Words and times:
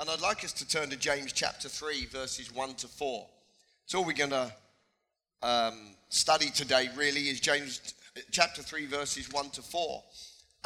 And 0.00 0.08
I'd 0.08 0.20
like 0.20 0.44
us 0.44 0.52
to 0.52 0.68
turn 0.68 0.90
to 0.90 0.96
James 0.96 1.32
chapter 1.32 1.68
3, 1.68 2.06
verses 2.06 2.54
1 2.54 2.74
to 2.74 2.86
4. 2.86 3.26
It's 3.82 3.94
all 3.96 4.04
we're 4.04 4.12
going 4.12 4.30
to 4.30 4.52
um, 5.42 5.96
study 6.08 6.50
today, 6.50 6.88
really, 6.94 7.22
is 7.22 7.40
James 7.40 7.94
chapter 8.30 8.62
3, 8.62 8.86
verses 8.86 9.32
1 9.32 9.50
to 9.50 9.60
4. 9.60 10.02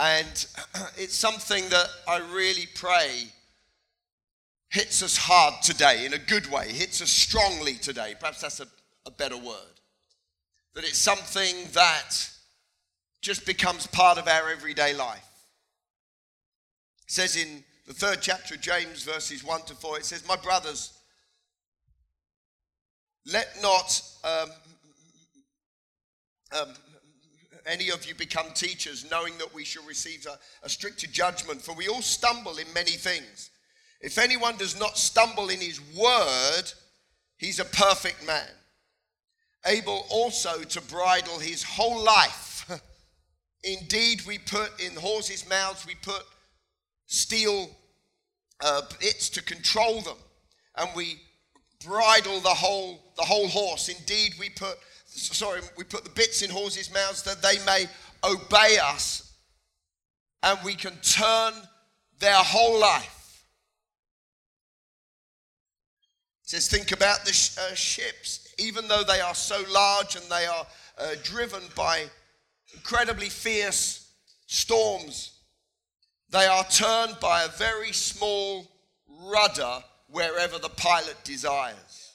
And 0.00 0.46
it's 0.98 1.14
something 1.14 1.66
that 1.70 1.86
I 2.06 2.18
really 2.34 2.68
pray 2.74 3.28
hits 4.68 5.02
us 5.02 5.16
hard 5.16 5.62
today 5.62 6.04
in 6.04 6.12
a 6.12 6.18
good 6.18 6.50
way, 6.52 6.70
hits 6.70 7.00
us 7.00 7.10
strongly 7.10 7.76
today. 7.76 8.14
Perhaps 8.20 8.42
that's 8.42 8.60
a, 8.60 8.66
a 9.06 9.10
better 9.10 9.38
word. 9.38 9.80
That 10.74 10.84
it's 10.84 10.98
something 10.98 11.56
that 11.72 12.28
just 13.22 13.46
becomes 13.46 13.86
part 13.86 14.18
of 14.18 14.28
our 14.28 14.50
everyday 14.50 14.92
life. 14.92 15.26
It 17.06 17.10
says 17.10 17.36
in 17.36 17.64
the 17.86 17.94
third 17.94 18.18
chapter 18.20 18.54
of 18.54 18.60
James, 18.60 19.02
verses 19.02 19.42
1 19.42 19.62
to 19.62 19.74
4, 19.74 19.98
it 19.98 20.04
says, 20.04 20.26
My 20.26 20.36
brothers, 20.36 20.92
let 23.26 23.48
not 23.62 24.02
um, 24.24 24.50
um, 26.60 26.74
any 27.66 27.90
of 27.90 28.06
you 28.06 28.14
become 28.14 28.46
teachers, 28.54 29.08
knowing 29.10 29.36
that 29.38 29.52
we 29.54 29.64
shall 29.64 29.84
receive 29.84 30.26
a, 30.26 30.38
a 30.64 30.68
stricter 30.68 31.06
judgment, 31.06 31.62
for 31.62 31.74
we 31.74 31.88
all 31.88 32.02
stumble 32.02 32.58
in 32.58 32.72
many 32.72 32.92
things. 32.92 33.50
If 34.00 34.18
anyone 34.18 34.56
does 34.56 34.78
not 34.78 34.98
stumble 34.98 35.48
in 35.48 35.60
his 35.60 35.80
word, 35.96 36.64
he's 37.38 37.60
a 37.60 37.64
perfect 37.64 38.26
man, 38.26 38.48
able 39.66 40.06
also 40.10 40.62
to 40.62 40.80
bridle 40.82 41.38
his 41.38 41.62
whole 41.62 42.02
life. 42.02 42.68
Indeed, 43.64 44.22
we 44.26 44.38
put 44.38 44.80
in 44.80 44.96
horses' 44.96 45.48
mouths, 45.48 45.86
we 45.86 45.94
put 45.94 46.24
steel 47.06 47.70
uh, 48.62 48.82
bits 49.00 49.28
to 49.30 49.42
control 49.42 50.00
them, 50.00 50.16
and 50.76 50.88
we 50.96 51.20
bridle 51.84 52.40
the 52.40 52.48
whole 52.48 53.12
the 53.16 53.22
whole 53.22 53.48
horse. 53.48 53.88
Indeed, 53.88 54.34
we 54.38 54.50
put 54.50 54.78
sorry, 55.06 55.60
we 55.76 55.84
put 55.84 56.04
the 56.04 56.10
bits 56.10 56.42
in 56.42 56.50
horses' 56.50 56.92
mouths 56.92 57.22
that 57.24 57.42
they 57.42 57.58
may 57.66 57.86
obey 58.24 58.78
us, 58.82 59.36
and 60.42 60.58
we 60.64 60.74
can 60.74 60.96
turn 61.02 61.52
their 62.20 62.36
whole 62.36 62.80
life. 62.80 63.44
It 66.44 66.50
says, 66.50 66.68
think 66.68 66.92
about 66.92 67.24
the 67.24 67.32
sh- 67.32 67.56
uh, 67.58 67.74
ships, 67.74 68.54
even 68.58 68.86
though 68.86 69.02
they 69.02 69.20
are 69.20 69.34
so 69.34 69.64
large 69.70 70.16
and 70.16 70.24
they 70.30 70.46
are 70.46 70.66
uh, 70.98 71.14
driven 71.22 71.62
by 71.74 72.04
incredibly 72.74 73.28
fierce 73.28 74.12
storms 74.46 75.31
they 76.32 76.46
are 76.46 76.64
turned 76.64 77.20
by 77.20 77.44
a 77.44 77.48
very 77.48 77.92
small 77.92 78.66
rudder 79.30 79.84
wherever 80.08 80.58
the 80.58 80.70
pilot 80.70 81.16
desires. 81.24 82.14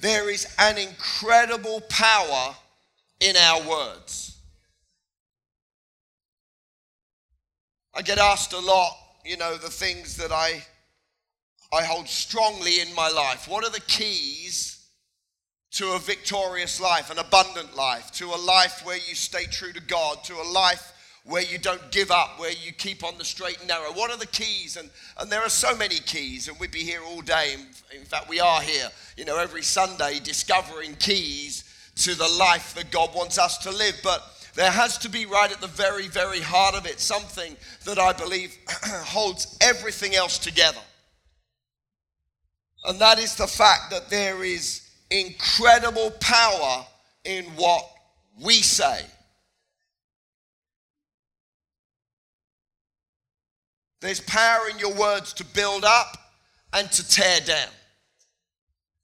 There 0.00 0.30
is 0.30 0.46
an 0.58 0.78
incredible 0.78 1.80
power 1.88 2.54
in 3.18 3.36
our 3.36 3.68
words. 3.68 4.38
I 7.94 8.02
get 8.02 8.18
asked 8.18 8.52
a 8.52 8.58
lot, 8.58 8.92
you 9.24 9.36
know, 9.36 9.56
the 9.56 9.68
things 9.68 10.16
that 10.16 10.30
I 10.30 10.62
I 11.72 11.84
hold 11.84 12.08
strongly 12.08 12.80
in 12.80 12.92
my 12.94 13.08
life. 13.08 13.46
What 13.46 13.64
are 13.64 13.70
the 13.70 13.80
keys 13.80 14.84
to 15.72 15.92
a 15.92 15.98
victorious 16.00 16.80
life, 16.80 17.10
an 17.10 17.18
abundant 17.18 17.76
life, 17.76 18.10
to 18.12 18.26
a 18.26 18.36
life 18.36 18.84
where 18.84 18.96
you 18.96 19.14
stay 19.14 19.44
true 19.44 19.72
to 19.72 19.80
God, 19.80 20.24
to 20.24 20.34
a 20.34 20.50
life 20.52 20.92
where 21.24 21.42
you 21.42 21.58
don't 21.58 21.90
give 21.90 22.10
up, 22.10 22.38
where 22.38 22.52
you 22.52 22.72
keep 22.72 23.04
on 23.04 23.18
the 23.18 23.24
straight 23.24 23.58
and 23.58 23.68
narrow? 23.68 23.92
What 23.92 24.10
are 24.10 24.16
the 24.16 24.26
keys? 24.26 24.76
And, 24.76 24.90
and 25.18 25.30
there 25.30 25.42
are 25.42 25.50
so 25.50 25.76
many 25.76 25.96
keys, 25.96 26.48
and 26.48 26.58
we'd 26.58 26.70
be 26.70 26.82
here 26.82 27.02
all 27.04 27.20
day. 27.20 27.54
In, 27.54 27.66
in 27.98 28.04
fact, 28.04 28.28
we 28.28 28.40
are 28.40 28.60
here, 28.60 28.88
you 29.16 29.24
know, 29.24 29.38
every 29.38 29.62
Sunday 29.62 30.18
discovering 30.22 30.94
keys 30.96 31.64
to 31.96 32.14
the 32.14 32.28
life 32.38 32.74
that 32.74 32.90
God 32.90 33.14
wants 33.14 33.38
us 33.38 33.58
to 33.58 33.70
live. 33.70 34.00
But 34.02 34.22
there 34.54 34.70
has 34.70 34.98
to 34.98 35.08
be 35.08 35.26
right 35.26 35.50
at 35.50 35.60
the 35.60 35.66
very, 35.66 36.08
very 36.08 36.40
heart 36.40 36.74
of 36.74 36.86
it 36.86 37.00
something 37.00 37.56
that 37.84 37.98
I 37.98 38.12
believe 38.12 38.56
holds 38.84 39.58
everything 39.60 40.14
else 40.14 40.38
together. 40.38 40.80
And 42.84 42.98
that 43.00 43.18
is 43.18 43.36
the 43.36 43.46
fact 43.46 43.90
that 43.90 44.08
there 44.08 44.42
is 44.42 44.88
incredible 45.10 46.12
power 46.20 46.86
in 47.24 47.44
what 47.56 47.84
we 48.42 48.54
say. 48.54 49.04
There's 54.00 54.20
power 54.20 54.68
in 54.70 54.78
your 54.78 54.94
words 54.94 55.32
to 55.34 55.44
build 55.44 55.84
up 55.84 56.16
and 56.72 56.90
to 56.90 57.08
tear 57.08 57.40
down, 57.40 57.68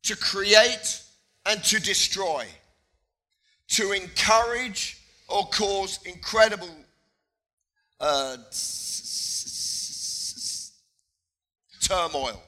to 0.04 0.16
create 0.16 1.02
and 1.44 1.62
to 1.64 1.78
destroy, 1.78 2.46
to 3.68 3.92
encourage 3.92 4.98
or 5.28 5.46
cause 5.48 5.98
incredible 6.04 6.74
uh, 8.00 8.36
turmoil. 11.80 12.42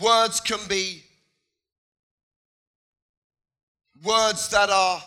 Words 0.00 0.40
can 0.40 0.60
be 0.68 1.02
words 4.02 4.48
that 4.50 4.70
are 4.70 5.02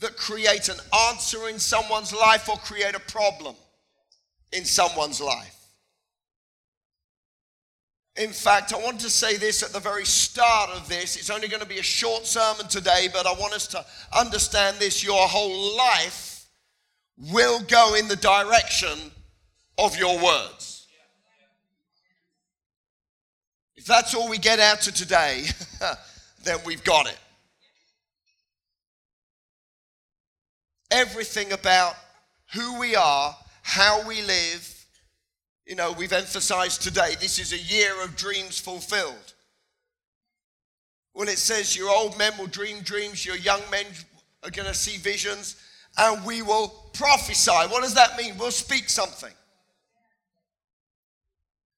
that 0.00 0.16
create 0.16 0.68
an 0.68 0.78
answer 1.10 1.48
in 1.48 1.60
someone's 1.60 2.12
life 2.12 2.48
or 2.48 2.56
create 2.56 2.96
a 2.96 3.00
problem 3.00 3.54
in 4.52 4.64
someone's 4.64 5.20
life. 5.20 5.62
In 8.16 8.30
fact, 8.30 8.74
I 8.74 8.78
want 8.78 9.00
to 9.00 9.10
say 9.10 9.38
this 9.38 9.62
at 9.62 9.72
the 9.72 9.80
very 9.80 10.04
start 10.04 10.70
of 10.70 10.86
this. 10.88 11.16
It's 11.16 11.30
only 11.30 11.48
going 11.48 11.62
to 11.62 11.68
be 11.68 11.78
a 11.78 11.82
short 11.82 12.26
sermon 12.26 12.68
today, 12.68 13.08
but 13.10 13.26
I 13.26 13.32
want 13.32 13.54
us 13.54 13.66
to 13.68 13.84
understand 14.16 14.76
this. 14.78 15.02
Your 15.02 15.26
whole 15.26 15.76
life 15.76 16.46
will 17.32 17.60
go 17.62 17.94
in 17.94 18.08
the 18.08 18.16
direction 18.16 18.98
of 19.78 19.96
your 19.96 20.22
words. 20.22 20.86
If 23.76 23.86
that's 23.86 24.14
all 24.14 24.28
we 24.28 24.38
get 24.38 24.60
out 24.60 24.82
to 24.82 24.92
today, 24.92 25.44
then 26.44 26.58
we've 26.66 26.84
got 26.84 27.06
it. 27.06 27.18
Everything 30.90 31.52
about 31.52 31.94
who 32.52 32.78
we 32.78 32.94
are 32.94 33.34
how 33.62 34.06
we 34.06 34.22
live. 34.22 34.86
You 35.66 35.76
know, 35.76 35.92
we've 35.92 36.12
emphasized 36.12 36.82
today 36.82 37.14
this 37.20 37.38
is 37.38 37.52
a 37.52 37.58
year 37.58 38.02
of 38.04 38.16
dreams 38.16 38.58
fulfilled. 38.58 39.34
Well, 41.14 41.28
it 41.28 41.38
says 41.38 41.76
your 41.76 41.90
old 41.90 42.18
men 42.18 42.32
will 42.38 42.46
dream 42.46 42.80
dreams, 42.80 43.24
your 43.24 43.36
young 43.36 43.60
men 43.70 43.86
are 44.42 44.50
going 44.50 44.68
to 44.68 44.74
see 44.74 44.98
visions, 44.98 45.56
and 45.98 46.24
we 46.24 46.42
will 46.42 46.68
prophesy. 46.94 47.50
What 47.50 47.82
does 47.82 47.94
that 47.94 48.16
mean? 48.16 48.36
We'll 48.38 48.50
speak 48.50 48.88
something. 48.88 49.32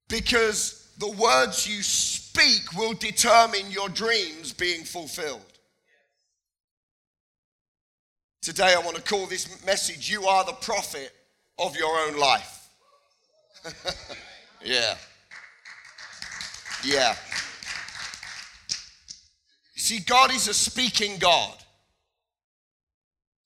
Because 0.09 0.93
the 0.99 1.11
words 1.11 1.67
you 1.67 1.83
speak 1.83 2.77
will 2.77 2.95
determine 2.95 3.71
your 3.71 3.89
dreams 3.89 4.53
being 4.53 4.85
fulfilled. 4.85 5.41
Today, 8.41 8.75
I 8.75 8.81
want 8.81 8.97
to 8.97 9.03
call 9.03 9.27
this 9.27 9.65
message 9.65 10.11
You 10.11 10.27
Are 10.27 10.45
the 10.45 10.53
Prophet 10.53 11.11
of 11.59 11.77
your 11.77 11.97
own 12.07 12.19
life. 12.19 12.69
yeah. 14.65 14.97
Yeah. 16.85 17.15
See, 19.77 20.01
God 20.01 20.33
is 20.33 20.49
a 20.49 20.55
speaking 20.55 21.19
God. 21.19 21.57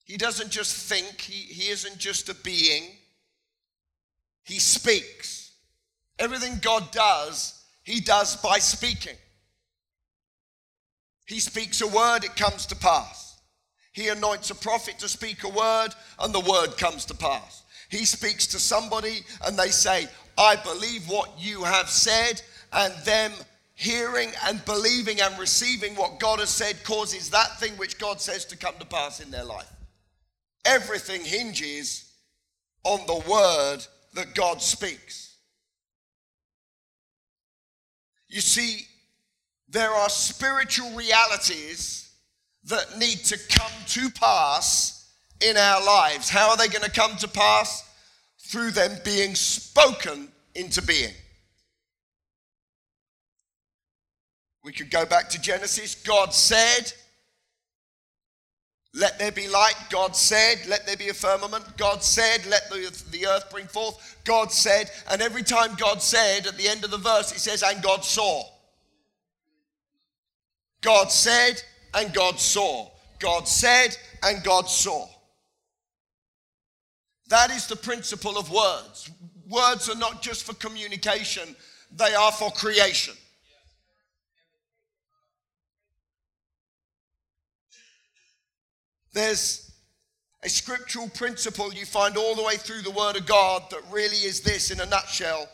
He 0.04 0.16
doesn't 0.16 0.50
just 0.50 0.88
think, 0.88 1.20
he, 1.20 1.52
he 1.52 1.70
isn't 1.70 1.98
just 1.98 2.28
a 2.28 2.34
being. 2.34 2.84
He 4.44 4.58
speaks. 4.58 5.52
Everything 6.18 6.58
God 6.62 6.90
does, 6.90 7.62
He 7.84 8.00
does 8.00 8.36
by 8.36 8.58
speaking. 8.58 9.16
He 11.26 11.40
speaks 11.40 11.82
a 11.82 11.86
word, 11.86 12.24
it 12.24 12.34
comes 12.36 12.64
to 12.66 12.76
pass. 12.76 13.38
He 13.92 14.08
anoints 14.08 14.50
a 14.50 14.54
prophet 14.54 14.98
to 15.00 15.08
speak 15.08 15.44
a 15.44 15.48
word, 15.48 15.88
and 16.20 16.34
the 16.34 16.40
word 16.40 16.78
comes 16.78 17.04
to 17.06 17.14
pass. 17.14 17.64
He 17.88 18.04
speaks 18.04 18.46
to 18.48 18.58
somebody 18.58 19.20
and 19.46 19.58
they 19.58 19.68
say, 19.68 20.08
I 20.36 20.56
believe 20.56 21.08
what 21.08 21.32
you 21.38 21.64
have 21.64 21.88
said, 21.88 22.40
and 22.72 22.94
them 23.04 23.32
hearing 23.74 24.30
and 24.46 24.64
believing 24.64 25.20
and 25.20 25.38
receiving 25.38 25.94
what 25.94 26.20
God 26.20 26.40
has 26.40 26.50
said 26.50 26.82
causes 26.84 27.30
that 27.30 27.58
thing 27.58 27.72
which 27.72 27.98
God 27.98 28.20
says 28.20 28.44
to 28.46 28.56
come 28.56 28.74
to 28.78 28.86
pass 28.86 29.20
in 29.20 29.30
their 29.30 29.44
life. 29.44 29.70
Everything 30.64 31.24
hinges 31.24 32.12
on 32.84 33.06
the 33.06 33.30
word 33.30 33.78
that 34.14 34.34
God 34.34 34.60
speaks. 34.60 35.36
You 38.28 38.40
see, 38.40 38.86
there 39.68 39.90
are 39.90 40.10
spiritual 40.10 40.90
realities 40.94 42.10
that 42.64 42.98
need 42.98 43.18
to 43.24 43.38
come 43.48 43.72
to 43.86 44.10
pass 44.10 44.97
in 45.40 45.56
our 45.56 45.84
lives. 45.84 46.28
How 46.28 46.50
are 46.50 46.56
they 46.56 46.68
going 46.68 46.84
to 46.84 46.90
come 46.90 47.16
to 47.18 47.28
pass? 47.28 47.84
Through 48.38 48.70
them 48.70 48.92
being 49.04 49.34
spoken 49.34 50.28
into 50.54 50.82
being. 50.82 51.12
We 54.64 54.72
could 54.72 54.90
go 54.90 55.06
back 55.06 55.28
to 55.30 55.40
Genesis. 55.40 55.94
God 55.94 56.34
said, 56.34 56.92
Let 58.94 59.18
there 59.18 59.32
be 59.32 59.48
light. 59.48 59.76
God 59.90 60.16
said, 60.16 60.66
Let 60.66 60.86
there 60.86 60.96
be 60.96 61.08
a 61.08 61.14
firmament. 61.14 61.64
God 61.76 62.02
said, 62.02 62.46
Let 62.46 62.68
the, 62.70 63.26
earth 63.26 63.50
bring 63.50 63.66
forth. 63.66 64.16
God 64.24 64.52
said, 64.52 64.90
and 65.10 65.22
every 65.22 65.42
time 65.42 65.74
God 65.76 66.02
said, 66.02 66.46
at 66.46 66.56
the 66.56 66.68
end 66.68 66.84
of 66.84 66.90
the 66.90 66.98
verse, 66.98 67.32
it 67.32 67.38
says, 67.38 67.62
And 67.62 67.82
God 67.82 68.04
saw. 68.04 68.42
God 70.80 71.10
said, 71.10 71.62
and 71.94 72.12
God 72.12 72.38
saw. 72.38 72.90
God 73.18 73.48
said, 73.48 73.96
and 74.22 74.42
God 74.44 74.68
saw. 74.68 75.06
That 77.28 77.50
is 77.50 77.66
the 77.66 77.76
principle 77.76 78.38
of 78.38 78.50
words. 78.50 79.10
Words 79.48 79.88
are 79.88 79.96
not 79.96 80.22
just 80.22 80.44
for 80.44 80.54
communication, 80.54 81.54
they 81.94 82.14
are 82.14 82.32
for 82.32 82.50
creation. 82.50 83.14
There's 89.12 89.72
a 90.42 90.48
scriptural 90.48 91.08
principle 91.08 91.72
you 91.72 91.84
find 91.84 92.16
all 92.16 92.34
the 92.34 92.42
way 92.42 92.56
through 92.56 92.82
the 92.82 92.90
Word 92.90 93.16
of 93.16 93.26
God 93.26 93.64
that 93.70 93.80
really 93.90 94.18
is 94.18 94.40
this 94.40 94.70
in 94.70 94.80
a 94.80 94.86
nutshell. 94.86 95.48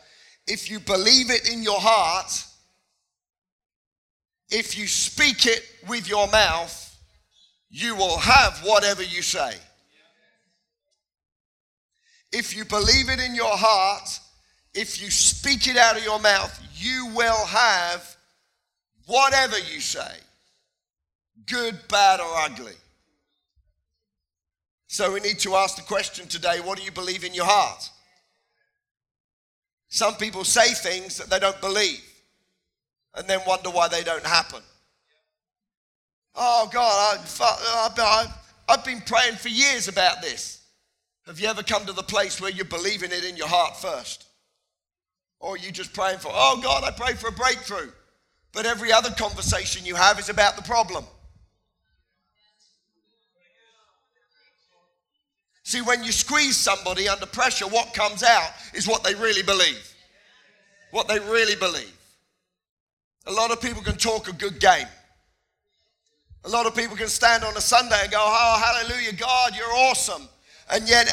If 0.47 0.70
you 0.70 0.79
believe 0.81 1.31
it 1.31 1.50
in 1.50 1.62
your 1.62 1.81
heart, 1.81 2.44
if 4.50 4.77
you 4.77 4.87
speak 4.87 5.47
it 5.47 5.65
with 5.88 6.09
your 6.09 6.29
mouth, 6.29 6.81
you 7.70 7.97
will 7.97 8.19
have 8.19 8.59
whatever 8.59 9.03
you 9.03 9.23
say. 9.23 9.55
If 12.36 12.56
you 12.56 12.64
believe 12.64 13.08
it 13.08 13.20
in 13.20 13.34
your 13.36 13.56
heart, 13.56 14.19
if 14.75 15.00
you 15.00 15.08
speak 15.08 15.69
it 15.69 15.76
out 15.76 15.96
of 15.96 16.02
your 16.02 16.19
mouth, 16.19 16.60
you 16.75 17.12
will 17.14 17.46
have 17.46 18.16
whatever 19.06 19.56
you 19.56 19.81
say, 19.81 20.16
good, 21.46 21.78
bad, 21.88 22.19
or 22.19 22.36
ugly. 22.38 22.72
So 24.88 25.12
we 25.12 25.20
need 25.20 25.38
to 25.40 25.54
ask 25.54 25.76
the 25.76 25.82
question 25.82 26.26
today 26.26 26.60
what 26.60 26.76
do 26.76 26.84
you 26.84 26.90
believe 26.90 27.22
in 27.22 27.34
your 27.34 27.46
heart? 27.46 27.88
Some 29.88 30.14
people 30.16 30.42
say 30.42 30.75
things 30.75 31.19
that 31.19 31.31
they 31.31 31.38
don't 31.38 31.60
believe 31.60 32.02
and 33.14 33.28
then 33.28 33.38
wonder 33.46 33.70
why 33.70 33.86
they 33.86 34.02
don't 34.02 34.26
happen. 34.26 34.60
Oh, 36.34 36.69
God, 36.72 37.20
I, 38.00 38.26
have 38.69 38.84
been 38.84 39.02
praying 39.02 39.36
for 39.36 39.50
years 39.50 39.86
about 39.86 40.20
this. 40.20 40.63
Have 41.26 41.41
you 41.41 41.49
ever 41.49 41.62
come 41.62 41.87
to 41.87 41.93
the 41.93 42.03
place 42.03 42.41
where 42.41 42.50
you're 42.50 42.67
believing 42.67 43.11
it 43.11 43.25
in 43.25 43.37
your 43.37 43.49
heart 43.49 43.76
first? 43.76 44.26
Or 45.41 45.56
you 45.56 45.73
just 45.73 45.94
praying 45.94 46.19
for, 46.19 46.31
oh, 46.32 46.61
God, 46.62 46.85
I 46.85 46.91
pray 46.91 47.15
for 47.15 47.29
a 47.29 47.32
breakthrough. 47.32 47.91
But 48.53 48.67
every 48.67 48.93
other 48.93 49.11
conversation 49.11 49.85
you 49.85 49.94
have 49.94 50.19
is 50.19 50.29
about 50.29 50.56
the 50.56 50.62
problem. 50.62 51.05
See, 55.65 55.81
when 55.81 56.05
you 56.05 56.12
squeeze 56.12 56.56
somebody 56.56 57.09
under 57.09 57.27
pressure, 57.27 57.67
what 57.67 57.94
comes 57.94 58.23
out 58.23 58.50
is 58.75 58.87
what 58.87 59.03
they 59.03 59.15
really 59.15 59.43
believe. 59.43 59.94
What 60.91 61.09
they 61.09 61.19
really 61.19 61.56
believe. 61.56 61.93
A 63.27 63.32
lot 63.32 63.50
of 63.50 63.62
people 63.62 63.82
can 63.82 63.97
talk 63.97 64.29
a 64.29 64.32
good 64.32 64.61
game. 64.61 64.87
A 66.44 66.49
lot 66.49 66.67
of 66.67 66.77
people 66.77 66.97
can 66.97 67.09
stand 67.09 67.43
on 67.43 67.56
a 67.56 67.61
Sunday 67.62 67.99
and 68.03 68.12
go, 68.12 68.19
Oh, 68.20 68.62
hallelujah, 68.62 69.15
God, 69.15 69.56
you're 69.56 69.73
awesome. 69.73 70.29
And 70.70 70.88
yet, 70.88 71.08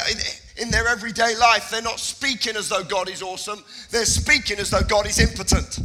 in, 0.60 0.70
their 0.70 0.88
everyday 0.88 1.36
life, 1.36 1.70
they're 1.70 1.82
not 1.82 2.00
speaking 2.00 2.56
as 2.56 2.68
though 2.68 2.84
God 2.84 3.08
is 3.08 3.22
awesome. 3.22 3.62
They're 3.90 4.04
speaking 4.04 4.58
as 4.58 4.70
though 4.70 4.82
God 4.82 5.06
is 5.06 5.18
impotent. 5.18 5.78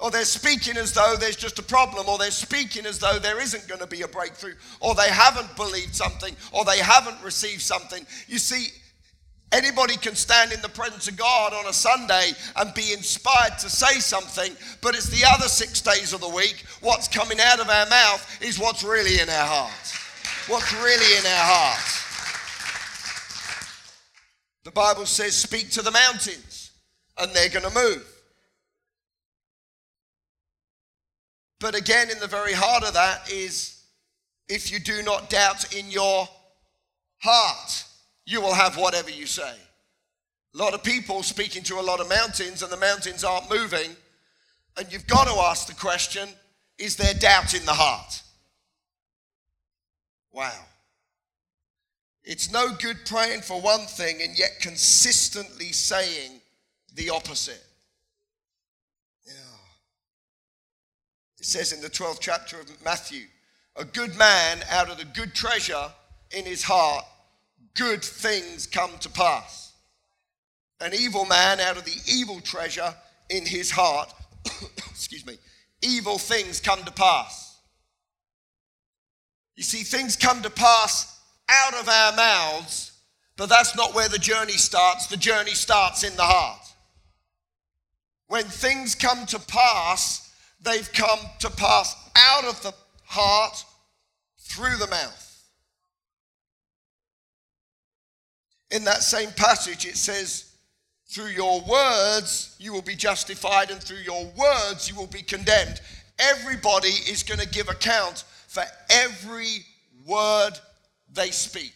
Or 0.00 0.10
they're 0.10 0.24
speaking 0.24 0.76
as 0.76 0.92
though 0.92 1.16
there's 1.18 1.36
just 1.36 1.58
a 1.58 1.62
problem, 1.62 2.08
or 2.08 2.18
they're 2.18 2.30
speaking 2.30 2.86
as 2.86 2.98
though 2.98 3.18
there 3.18 3.40
isn't 3.40 3.66
going 3.66 3.80
to 3.80 3.86
be 3.86 4.02
a 4.02 4.08
breakthrough, 4.08 4.54
or 4.80 4.94
they 4.94 5.10
haven't 5.10 5.54
believed 5.56 5.94
something, 5.94 6.34
or 6.52 6.64
they 6.64 6.78
haven't 6.78 7.22
received 7.22 7.62
something. 7.62 8.06
You 8.28 8.38
see, 8.38 8.68
anybody 9.50 9.96
can 9.96 10.14
stand 10.14 10.52
in 10.52 10.62
the 10.62 10.68
presence 10.68 11.08
of 11.08 11.16
God 11.16 11.52
on 11.52 11.66
a 11.66 11.72
Sunday 11.72 12.30
and 12.56 12.72
be 12.74 12.92
inspired 12.92 13.58
to 13.58 13.68
say 13.68 13.98
something, 13.98 14.52
but 14.80 14.94
it's 14.94 15.08
the 15.08 15.26
other 15.28 15.48
six 15.48 15.80
days 15.80 16.12
of 16.12 16.20
the 16.20 16.28
week. 16.28 16.64
What's 16.80 17.08
coming 17.08 17.40
out 17.40 17.58
of 17.58 17.68
our 17.68 17.86
mouth 17.86 18.38
is 18.40 18.58
what's 18.58 18.84
really 18.84 19.20
in 19.20 19.28
our 19.28 19.46
hearts. 19.46 20.07
What's 20.48 20.72
really 20.82 21.18
in 21.18 21.26
our 21.26 21.44
hearts. 21.44 22.04
The 24.64 24.70
Bible 24.70 25.04
says, 25.04 25.34
Speak 25.34 25.70
to 25.72 25.82
the 25.82 25.90
mountains, 25.90 26.70
and 27.18 27.34
they're 27.34 27.50
going 27.50 27.66
to 27.66 27.74
move. 27.74 28.06
But 31.60 31.74
again, 31.74 32.10
in 32.10 32.18
the 32.18 32.26
very 32.26 32.54
heart 32.54 32.82
of 32.82 32.94
that 32.94 33.30
is 33.30 33.82
if 34.48 34.72
you 34.72 34.78
do 34.78 35.02
not 35.02 35.28
doubt 35.28 35.74
in 35.74 35.90
your 35.90 36.26
heart, 37.18 37.84
you 38.24 38.40
will 38.40 38.54
have 38.54 38.78
whatever 38.78 39.10
you 39.10 39.26
say. 39.26 39.52
A 40.54 40.58
lot 40.58 40.72
of 40.72 40.82
people 40.82 41.22
speaking 41.22 41.62
to 41.64 41.78
a 41.78 41.82
lot 41.82 42.00
of 42.00 42.08
mountains, 42.08 42.62
and 42.62 42.72
the 42.72 42.78
mountains 42.78 43.22
aren't 43.22 43.50
moving. 43.50 43.90
And 44.78 44.90
you've 44.90 45.06
got 45.06 45.26
to 45.26 45.34
ask 45.34 45.66
the 45.66 45.74
question 45.74 46.26
is 46.78 46.96
there 46.96 47.12
doubt 47.12 47.52
in 47.52 47.66
the 47.66 47.74
heart? 47.74 48.22
Wow. 50.38 50.66
It's 52.22 52.52
no 52.52 52.68
good 52.80 52.98
praying 53.04 53.40
for 53.40 53.60
one 53.60 53.86
thing 53.86 54.22
and 54.22 54.38
yet 54.38 54.60
consistently 54.60 55.72
saying 55.72 56.40
the 56.94 57.10
opposite. 57.10 57.60
It 61.40 61.44
says 61.44 61.72
in 61.72 61.80
the 61.80 61.90
12th 61.90 62.20
chapter 62.20 62.60
of 62.60 62.84
Matthew, 62.84 63.24
a 63.74 63.84
good 63.84 64.16
man 64.16 64.60
out 64.70 64.88
of 64.88 64.98
the 64.98 65.06
good 65.06 65.34
treasure 65.34 65.90
in 66.30 66.44
his 66.44 66.62
heart, 66.62 67.04
good 67.74 68.04
things 68.04 68.68
come 68.68 68.92
to 69.00 69.08
pass. 69.08 69.72
An 70.80 70.94
evil 70.94 71.24
man 71.24 71.58
out 71.58 71.76
of 71.76 71.84
the 71.84 71.96
evil 72.06 72.40
treasure 72.40 72.94
in 73.28 73.44
his 73.44 73.72
heart, 73.72 74.14
excuse 74.88 75.26
me, 75.26 75.36
evil 75.82 76.16
things 76.16 76.60
come 76.60 76.84
to 76.84 76.92
pass. 76.92 77.47
You 79.58 79.64
see, 79.64 79.82
things 79.82 80.14
come 80.14 80.40
to 80.42 80.50
pass 80.50 81.20
out 81.48 81.74
of 81.74 81.88
our 81.88 82.12
mouths, 82.14 82.92
but 83.36 83.48
that's 83.48 83.74
not 83.74 83.92
where 83.92 84.08
the 84.08 84.16
journey 84.16 84.52
starts. 84.52 85.08
The 85.08 85.16
journey 85.16 85.50
starts 85.50 86.04
in 86.04 86.14
the 86.14 86.22
heart. 86.22 86.64
When 88.28 88.44
things 88.44 88.94
come 88.94 89.26
to 89.26 89.40
pass, 89.40 90.32
they've 90.62 90.88
come 90.92 91.18
to 91.40 91.50
pass 91.50 91.96
out 92.14 92.44
of 92.44 92.62
the 92.62 92.72
heart 93.04 93.64
through 94.38 94.76
the 94.76 94.86
mouth. 94.86 95.42
In 98.70 98.84
that 98.84 99.02
same 99.02 99.32
passage, 99.32 99.86
it 99.86 99.96
says, 99.96 100.52
Through 101.08 101.30
your 101.30 101.62
words 101.62 102.54
you 102.60 102.72
will 102.72 102.82
be 102.82 102.94
justified, 102.94 103.72
and 103.72 103.82
through 103.82 104.04
your 104.04 104.24
words 104.38 104.88
you 104.88 104.94
will 104.94 105.08
be 105.08 105.22
condemned. 105.22 105.80
Everybody 106.20 106.90
is 106.90 107.24
going 107.24 107.40
to 107.40 107.48
give 107.48 107.68
account 107.68 108.22
for 108.58 108.64
every 108.90 109.64
word 110.04 110.52
they 111.12 111.30
speak. 111.30 111.74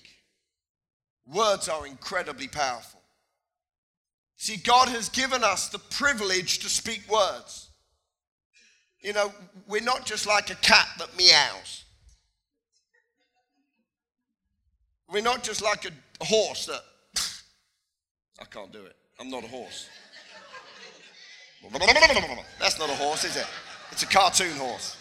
Words 1.32 1.68
are 1.68 1.86
incredibly 1.86 2.48
powerful. 2.48 3.00
See, 4.36 4.56
God 4.56 4.88
has 4.88 5.08
given 5.08 5.44
us 5.44 5.68
the 5.68 5.78
privilege 5.78 6.58
to 6.60 6.68
speak 6.68 7.02
words. 7.08 7.70
You 9.00 9.12
know, 9.12 9.32
we're 9.68 9.82
not 9.82 10.04
just 10.04 10.26
like 10.26 10.50
a 10.50 10.56
cat 10.56 10.88
that 10.98 11.16
meows. 11.16 11.84
We're 15.08 15.22
not 15.22 15.44
just 15.44 15.62
like 15.62 15.84
a 15.84 16.24
horse 16.24 16.66
that. 16.66 16.82
I 18.40 18.44
can't 18.44 18.72
do 18.72 18.84
it. 18.84 18.96
I'm 19.20 19.30
not 19.30 19.44
a 19.44 19.48
horse. 19.48 19.88
That's 22.58 22.78
not 22.78 22.90
a 22.90 22.94
horse, 22.94 23.22
is 23.22 23.36
it? 23.36 23.46
It's 23.92 24.02
a 24.02 24.06
cartoon 24.06 24.56
horse. 24.56 24.96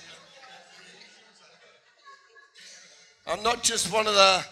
I'm 3.28 3.44
not 3.44 3.64
just 3.64 3.92
one 3.92 4.08
of 4.08 4.14
the 4.14 4.44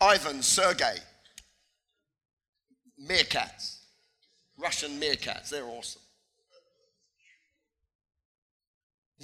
Ivan 0.00 0.42
Sergei 0.42 0.96
meerkats, 3.08 3.78
Russian 4.58 5.00
meerkats. 5.00 5.48
They're 5.48 5.64
awesome. 5.64 6.02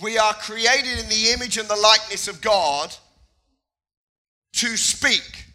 We 0.03 0.17
are 0.17 0.33
created 0.35 0.99
in 0.99 1.09
the 1.09 1.33
image 1.35 1.59
and 1.59 1.69
the 1.69 1.77
likeness 1.77 2.29
of 2.29 2.41
God 2.41 2.95
to 4.55 4.77
speak. 4.77 5.47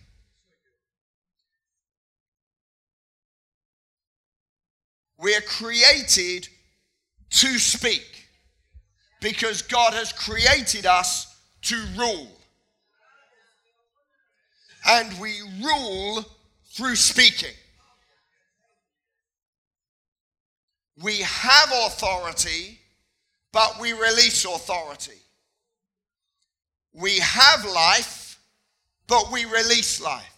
We 5.18 5.36
are 5.36 5.42
created 5.42 6.50
to 7.30 7.58
speak 7.58 8.28
because 9.22 9.62
God 9.62 9.94
has 9.94 10.12
created 10.12 10.86
us 10.86 11.34
to 11.64 11.82
rule. 11.98 12.28
And 14.86 15.13
we 15.20 15.42
rule 15.62 16.25
through 16.72 16.96
speaking. 16.96 17.56
We 21.02 21.18
have 21.22 21.72
authority, 21.86 22.80
but 23.52 23.80
we 23.80 23.94
release 23.94 24.46
authority. 24.46 25.20
We 26.94 27.20
have 27.20 27.66
life, 27.66 28.40
but 29.08 29.32
we 29.32 29.46
release 29.46 30.00
life. 30.02 30.30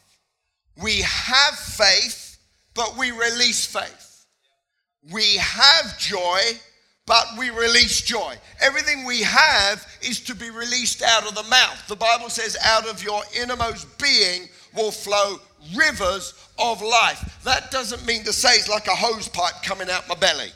We 0.81 1.01
have 1.01 1.55
faith, 1.55 2.37
but 2.73 2.97
we 2.97 3.11
release 3.11 3.65
faith. 3.65 4.25
We 5.11 5.37
have 5.37 5.97
joy, 5.97 6.39
but 7.05 7.27
we 7.37 7.49
release 7.51 8.01
joy. 8.01 8.35
Everything 8.61 9.05
we 9.05 9.21
have 9.21 9.85
is 10.01 10.19
to 10.21 10.35
be 10.35 10.49
released 10.49 11.03
out 11.03 11.27
of 11.27 11.35
the 11.35 11.43
mouth. 11.43 11.87
The 11.87 11.95
Bible 11.95 12.29
says, 12.29 12.57
out 12.63 12.87
of 12.87 13.03
your 13.03 13.21
innermost 13.39 13.97
being 13.99 14.49
will 14.75 14.91
flow 14.91 15.37
rivers 15.75 16.33
of 16.57 16.81
life. 16.81 17.39
That 17.43 17.69
doesn't 17.69 18.05
mean 18.05 18.23
to 18.23 18.33
say 18.33 18.55
it's 18.55 18.69
like 18.69 18.87
a 18.87 18.95
hose 18.95 19.27
pipe 19.27 19.55
coming 19.63 19.89
out 19.89 20.09
my 20.09 20.15
belly. 20.15 20.49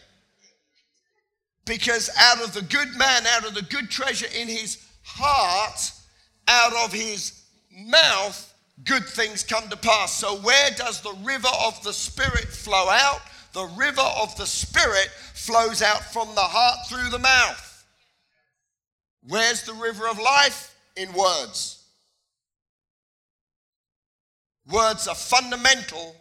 Because 1.65 2.09
out 2.17 2.43
of 2.43 2.53
the 2.53 2.63
good 2.63 2.95
man, 2.97 3.23
out 3.27 3.47
of 3.47 3.53
the 3.53 3.61
good 3.61 3.91
treasure 3.91 4.27
in 4.35 4.47
his 4.47 4.83
heart, 5.03 5.91
out 6.47 6.73
of 6.83 6.91
his 6.91 7.43
mouth, 7.71 8.51
good 8.85 9.05
things 9.05 9.43
come 9.43 9.69
to 9.69 9.77
pass. 9.77 10.13
So, 10.13 10.37
where 10.37 10.71
does 10.71 11.01
the 11.01 11.13
river 11.23 11.49
of 11.63 11.81
the 11.83 11.93
Spirit 11.93 12.47
flow 12.47 12.89
out? 12.89 13.21
The 13.53 13.65
river 13.65 14.01
of 14.01 14.35
the 14.37 14.45
Spirit 14.45 15.09
flows 15.33 15.81
out 15.81 16.03
from 16.13 16.27
the 16.35 16.41
heart 16.41 16.87
through 16.87 17.09
the 17.09 17.19
mouth. 17.19 17.85
Where's 19.27 19.63
the 19.63 19.73
river 19.73 20.07
of 20.07 20.19
life? 20.19 20.75
In 20.95 21.11
words. 21.13 21.83
Words 24.69 25.07
are 25.07 25.15
fundamental 25.15 26.15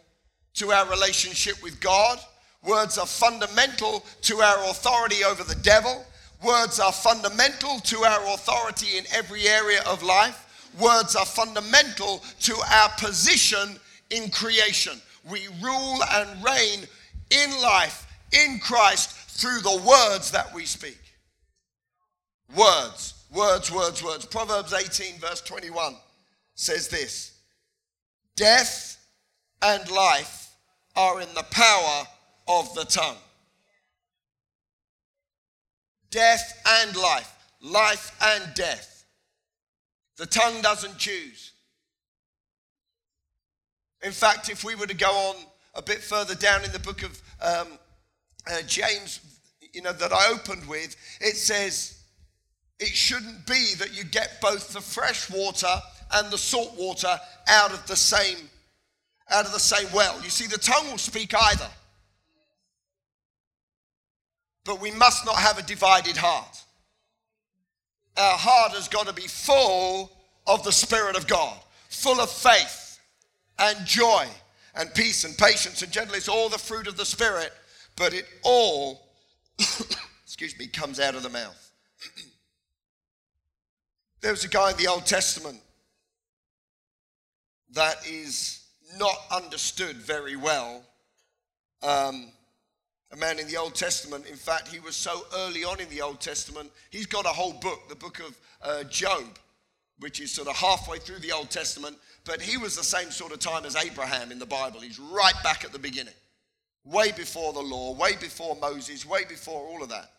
to 0.55 0.73
our 0.73 0.89
relationship 0.89 1.63
with 1.63 1.81
God. 1.81 2.19
Words 2.63 2.97
are 2.99 3.07
fundamental 3.07 4.05
to 4.23 4.37
our 4.39 4.71
authority 4.71 5.25
over 5.25 5.45
the 5.45 5.55
devil. 5.57 6.05
Words 6.43 6.81
are 6.81 6.93
fundamental 6.93 7.81
to 7.81 8.05
our 8.05 8.35
authority 8.35 8.99
in 8.99 9.05
every 9.13 9.49
area 9.49 9.83
of 9.87 10.03
life. 10.03 10.71
Words 10.81 11.17
are 11.17 11.27
fundamental 11.27 12.23
to 12.41 12.55
our 12.73 12.91
position 12.99 13.79
in 14.11 14.31
creation. 14.31 15.01
We 15.29 15.49
rule 15.61 15.99
and 16.13 16.45
reign 16.45 16.87
in 17.31 17.51
life, 17.63 18.07
in 18.33 18.59
Christ, 18.59 19.11
through 19.41 19.61
the 19.61 19.83
words 19.87 20.31
that 20.33 20.53
we 20.55 20.65
speak. 20.65 20.99
Words, 22.57 23.15
words, 23.35 23.71
words, 23.71 24.03
words. 24.03 24.25
Proverbs 24.25 24.73
18, 24.73 25.19
verse 25.21 25.41
21 25.43 25.95
says 26.55 26.89
this 26.89 27.39
Death 28.37 28.97
and 29.63 29.89
life 29.91 30.51
are 30.97 31.21
in 31.21 31.29
the 31.35 31.47
power 31.51 32.05
of 32.49 32.75
the 32.75 32.85
tongue. 32.85 33.17
Death 36.11 36.61
and 36.83 36.97
life, 36.97 37.35
life 37.61 38.17
and 38.23 38.55
death. 38.55 39.05
The 40.17 40.27
tongue 40.27 40.63
doesn't 40.63 40.99
choose. 40.99 41.53
In 44.03 44.13
fact, 44.13 44.49
if 44.49 44.65
we 44.65 44.75
were 44.75 44.87
to 44.87 44.95
go 44.95 45.11
on 45.11 45.37
a 45.79 45.83
bit 45.83 46.03
further 46.03 46.35
down 46.35 46.65
in 46.65 46.73
the 46.73 46.79
book 46.81 47.05
of 47.05 47.23
um, 47.41 47.69
uh, 48.51 48.61
James, 48.67 49.21
you 49.73 49.81
know, 49.81 49.93
that 49.93 50.13
I 50.13 50.33
opened 50.33 50.69
with, 50.69 50.97
it 51.21 51.37
says, 51.37 52.03
it 52.81 52.89
shouldn't 52.89 53.47
be 53.47 53.75
that 53.79 53.97
you 53.97 54.03
get 54.05 54.41
both 54.41 54.73
the 54.73 54.81
fresh 54.81 55.31
water 55.31 55.73
and 56.15 56.31
the 56.33 56.39
salt 56.39 56.77
water 56.77 57.17
out 57.49 57.73
of 57.73 57.87
the 57.87 57.97
same 57.97 58.37
out 59.31 59.45
of 59.45 59.53
the 59.53 59.61
same 59.61 59.87
well. 59.93 60.19
You 60.23 60.31
see, 60.31 60.47
the 60.47 60.57
tongue 60.57 60.91
will 60.91 60.97
speak 60.97 61.35
either. 61.35 61.69
But 64.65 64.81
we 64.81 64.91
must 64.91 65.27
not 65.27 65.37
have 65.37 65.59
a 65.59 65.63
divided 65.63 66.17
heart. 66.17 66.63
Our 68.17 68.39
heart 68.39 68.73
has 68.73 68.89
got 68.89 69.07
to 69.07 69.13
be 69.13 69.29
full 69.29 70.11
of 70.47 70.65
the 70.65 70.73
Spirit 70.73 71.15
of 71.15 71.27
God, 71.27 71.59
full 71.91 72.19
of 72.21 72.31
faith 72.31 72.99
and 73.59 73.85
joy 73.85 74.27
and 74.75 74.93
peace 74.95 75.25
and 75.25 75.37
patience 75.37 75.83
and 75.83 75.93
gentleness, 75.93 76.29
all 76.29 76.49
the 76.49 76.59
fruit 76.59 76.87
of 76.87 76.97
the 76.97 77.05
Spirit, 77.05 77.53
but 77.97 78.15
it 78.15 78.27
all, 78.43 79.09
excuse 80.25 80.59
me, 80.59 80.67
comes 80.67 81.01
out 81.01 81.15
of 81.15 81.23
the 81.23 81.29
mouth. 81.29 81.73
there 84.21 84.31
was 84.31 84.45
a 84.45 84.49
guy 84.49 84.71
in 84.71 84.77
the 84.77 84.87
Old 84.87 85.07
Testament 85.07 85.59
that 87.73 87.97
is 88.07 88.67
not 88.99 89.17
understood 89.31 89.97
very 89.97 90.37
well. 90.37 90.83
Um, 91.83 92.29
a 93.13 93.17
man 93.17 93.39
in 93.39 93.47
the 93.47 93.57
Old 93.57 93.75
Testament, 93.75 94.27
in 94.27 94.37
fact, 94.37 94.69
he 94.69 94.81
was 94.81 94.95
so 94.95 95.23
early 95.37 95.65
on 95.65 95.81
in 95.81 95.89
the 95.89 96.03
Old 96.03 96.21
Testament, 96.21 96.71
he's 96.91 97.07
got 97.07 97.25
a 97.25 97.31
whole 97.31 97.55
book, 97.55 97.89
the 97.89 97.95
book 97.95 98.21
of 98.21 98.39
uh, 98.63 98.85
Job, 98.85 99.39
which 99.99 100.21
is 100.21 100.31
sort 100.31 100.49
of 100.49 100.57
halfway 100.57 100.99
through 100.99 101.19
the 101.21 101.33
Old 101.33 101.51
Testament 101.51 101.97
but 102.29 102.43
he 102.43 102.59
was 102.59 102.77
the 102.77 102.85
same 102.85 103.11
sort 103.11 103.33
of 103.33 103.39
time 103.41 103.65
as 103.65 103.75
Abraham 103.75 104.31
in 104.31 104.39
the 104.39 104.47
Bible. 104.47 104.81
He's 104.81 105.01
right 105.01 105.35
back 105.43 105.65
at 105.65 105.73
the 105.73 105.79
beginning, 105.79 106.15
way 106.85 107.11
before 107.11 107.55
the 107.55 107.61
law, 107.61 107.95
way 107.95 108.17
before 108.21 108.55
Moses, 108.61 109.07
way 109.07 109.25
before 109.27 109.67
all 109.67 109.83
of 109.83 109.89
that. 109.89 110.13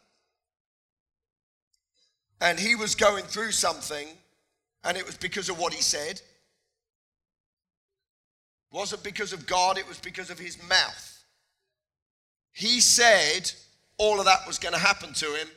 And 2.42 2.60
he 2.60 2.75
was 2.75 2.96
going 2.96 3.25
through 3.25 3.51
something, 3.51 4.08
and 4.84 4.98
it 4.98 5.06
was 5.06 5.18
because 5.18 5.50
of 5.50 5.60
what 5.60 5.72
he 5.72 5.84
said. 5.84 6.13
It 6.13 6.24
wasn't 8.72 9.04
because 9.04 9.32
of 9.32 9.46
God, 9.46 9.78
it 9.78 9.88
was 9.88 10.00
because 10.00 10.32
of 10.32 10.39
his 10.39 10.58
mouth. 10.68 11.24
He 12.54 12.80
said 12.80 13.51
all 14.00 14.20
of 14.20 14.25
that 14.25 14.48
was 14.48 14.58
going 14.58 14.74
to 14.74 14.80
happen 14.80 15.13
to 15.13 15.28
him, 15.28 15.48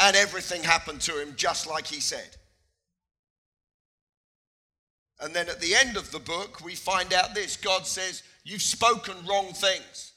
and 0.00 0.16
everything 0.16 0.64
happened 0.64 1.00
to 1.02 1.12
him 1.12 1.34
just 1.36 1.68
like 1.68 1.86
he 1.86 2.00
said. 2.00 2.36
And 5.20 5.34
then 5.34 5.48
at 5.48 5.60
the 5.60 5.74
end 5.74 5.96
of 5.96 6.10
the 6.10 6.18
book, 6.18 6.64
we 6.64 6.74
find 6.74 7.12
out 7.12 7.34
this 7.34 7.56
God 7.56 7.86
says, 7.86 8.22
You've 8.44 8.62
spoken 8.62 9.14
wrong 9.26 9.52
things. 9.52 10.12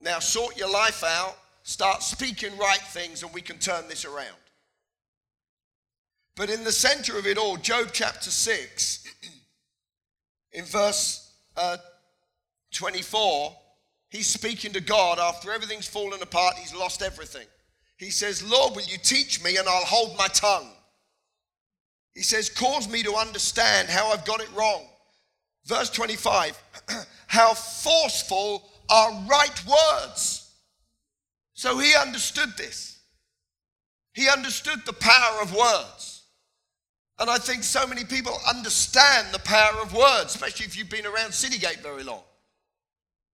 Now 0.00 0.18
sort 0.18 0.56
your 0.56 0.70
life 0.70 1.04
out, 1.04 1.36
start 1.62 2.02
speaking 2.02 2.56
right 2.58 2.80
things, 2.80 3.22
and 3.22 3.32
we 3.32 3.42
can 3.42 3.58
turn 3.58 3.88
this 3.88 4.04
around. 4.04 4.36
But 6.36 6.50
in 6.50 6.64
the 6.64 6.72
center 6.72 7.18
of 7.18 7.26
it 7.26 7.36
all, 7.36 7.56
Job 7.56 7.88
chapter 7.92 8.30
6, 8.30 9.04
in 10.52 10.64
verse 10.64 11.34
uh, 11.56 11.76
24, 12.72 13.54
he's 14.08 14.26
speaking 14.26 14.72
to 14.72 14.80
God 14.80 15.18
after 15.18 15.52
everything's 15.52 15.86
fallen 15.86 16.22
apart, 16.22 16.56
he's 16.56 16.74
lost 16.74 17.02
everything. 17.02 17.46
He 17.98 18.10
says, 18.10 18.42
Lord, 18.42 18.74
will 18.74 18.82
you 18.82 18.98
teach 18.98 19.44
me 19.44 19.58
and 19.58 19.68
I'll 19.68 19.84
hold 19.84 20.16
my 20.16 20.28
tongue? 20.28 20.70
He 22.14 22.22
says, 22.22 22.48
Cause 22.48 22.88
me 22.88 23.02
to 23.02 23.14
understand 23.14 23.88
how 23.88 24.08
I've 24.10 24.24
got 24.24 24.40
it 24.40 24.50
wrong. 24.54 24.86
Verse 25.64 25.90
25, 25.90 26.60
how 27.26 27.54
forceful 27.54 28.68
are 28.90 29.12
right 29.28 29.64
words. 29.66 30.50
So 31.54 31.78
he 31.78 31.94
understood 31.94 32.50
this. 32.56 32.98
He 34.14 34.28
understood 34.28 34.80
the 34.84 34.92
power 34.92 35.40
of 35.40 35.54
words. 35.54 36.24
And 37.18 37.30
I 37.30 37.38
think 37.38 37.62
so 37.62 37.86
many 37.86 38.04
people 38.04 38.36
understand 38.52 39.28
the 39.32 39.38
power 39.38 39.80
of 39.80 39.94
words, 39.94 40.34
especially 40.34 40.66
if 40.66 40.76
you've 40.76 40.90
been 40.90 41.06
around 41.06 41.30
Citygate 41.30 41.78
very 41.78 42.02
long. 42.02 42.22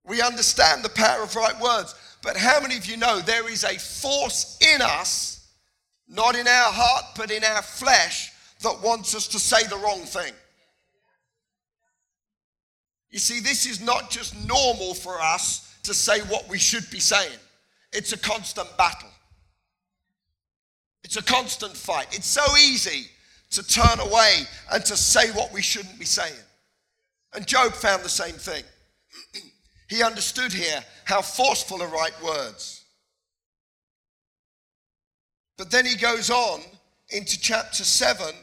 We 0.05 0.21
understand 0.21 0.85
the 0.85 0.91
power 0.91 1.23
of 1.23 1.35
right 1.35 1.59
words. 1.61 1.95
But 2.23 2.37
how 2.37 2.61
many 2.61 2.77
of 2.77 2.87
you 2.87 2.97
know 2.97 3.21
there 3.21 3.51
is 3.51 3.65
a 3.65 3.79
force 3.79 4.59
in 4.75 4.83
us, 4.83 5.49
not 6.09 6.37
in 6.37 6.47
our 6.47 6.73
heart, 6.73 7.05
but 7.17 7.31
in 7.31 7.45
our 7.45 7.63
flesh, 7.63 8.33
that 8.63 8.83
wants 8.83 9.15
us 9.15 9.29
to 9.29 9.39
say 9.39 9.67
the 9.69 9.77
wrong 9.77 10.01
thing. 10.01 10.33
You 13.11 13.19
see, 13.19 13.41
this 13.41 13.67
is 13.67 13.81
not 13.81 14.11
just 14.11 14.37
normal 14.47 14.95
for 14.95 15.21
us 15.21 15.79
to 15.85 15.95
say 15.95 16.21
what 16.23 16.49
we 16.49 16.59
should 16.59 16.89
be 16.91 17.01
saying, 17.01 17.39
it's 17.93 18.13
a 18.13 18.19
constant 18.19 18.69
battle. 18.77 19.09
It's 21.05 21.17
a 21.17 21.23
constant 21.23 21.75
fight. 21.75 22.09
It's 22.13 22.27
so 22.27 22.45
easy 22.57 23.07
to 23.53 23.67
turn 23.67 23.99
away 24.01 24.43
and 24.71 24.85
to 24.85 24.97
say 24.97 25.31
what 25.31 25.53
we 25.53 25.63
shouldn't 25.63 25.99
be 25.99 26.05
saying. 26.05 26.35
And 27.35 27.47
Job 27.47 27.73
found 27.73 28.03
the 28.03 28.11
same 28.11 28.35
thing. 28.35 28.63
he 29.89 30.03
understood 30.03 30.53
here 30.53 30.85
how 31.05 31.23
forceful 31.23 31.83
are 31.83 31.89
right 31.89 32.13
words. 32.23 32.85
But 35.57 35.71
then 35.71 35.87
he 35.87 35.97
goes 35.97 36.29
on 36.29 36.61
into 37.11 37.41
chapter 37.41 37.85
7 37.85 38.35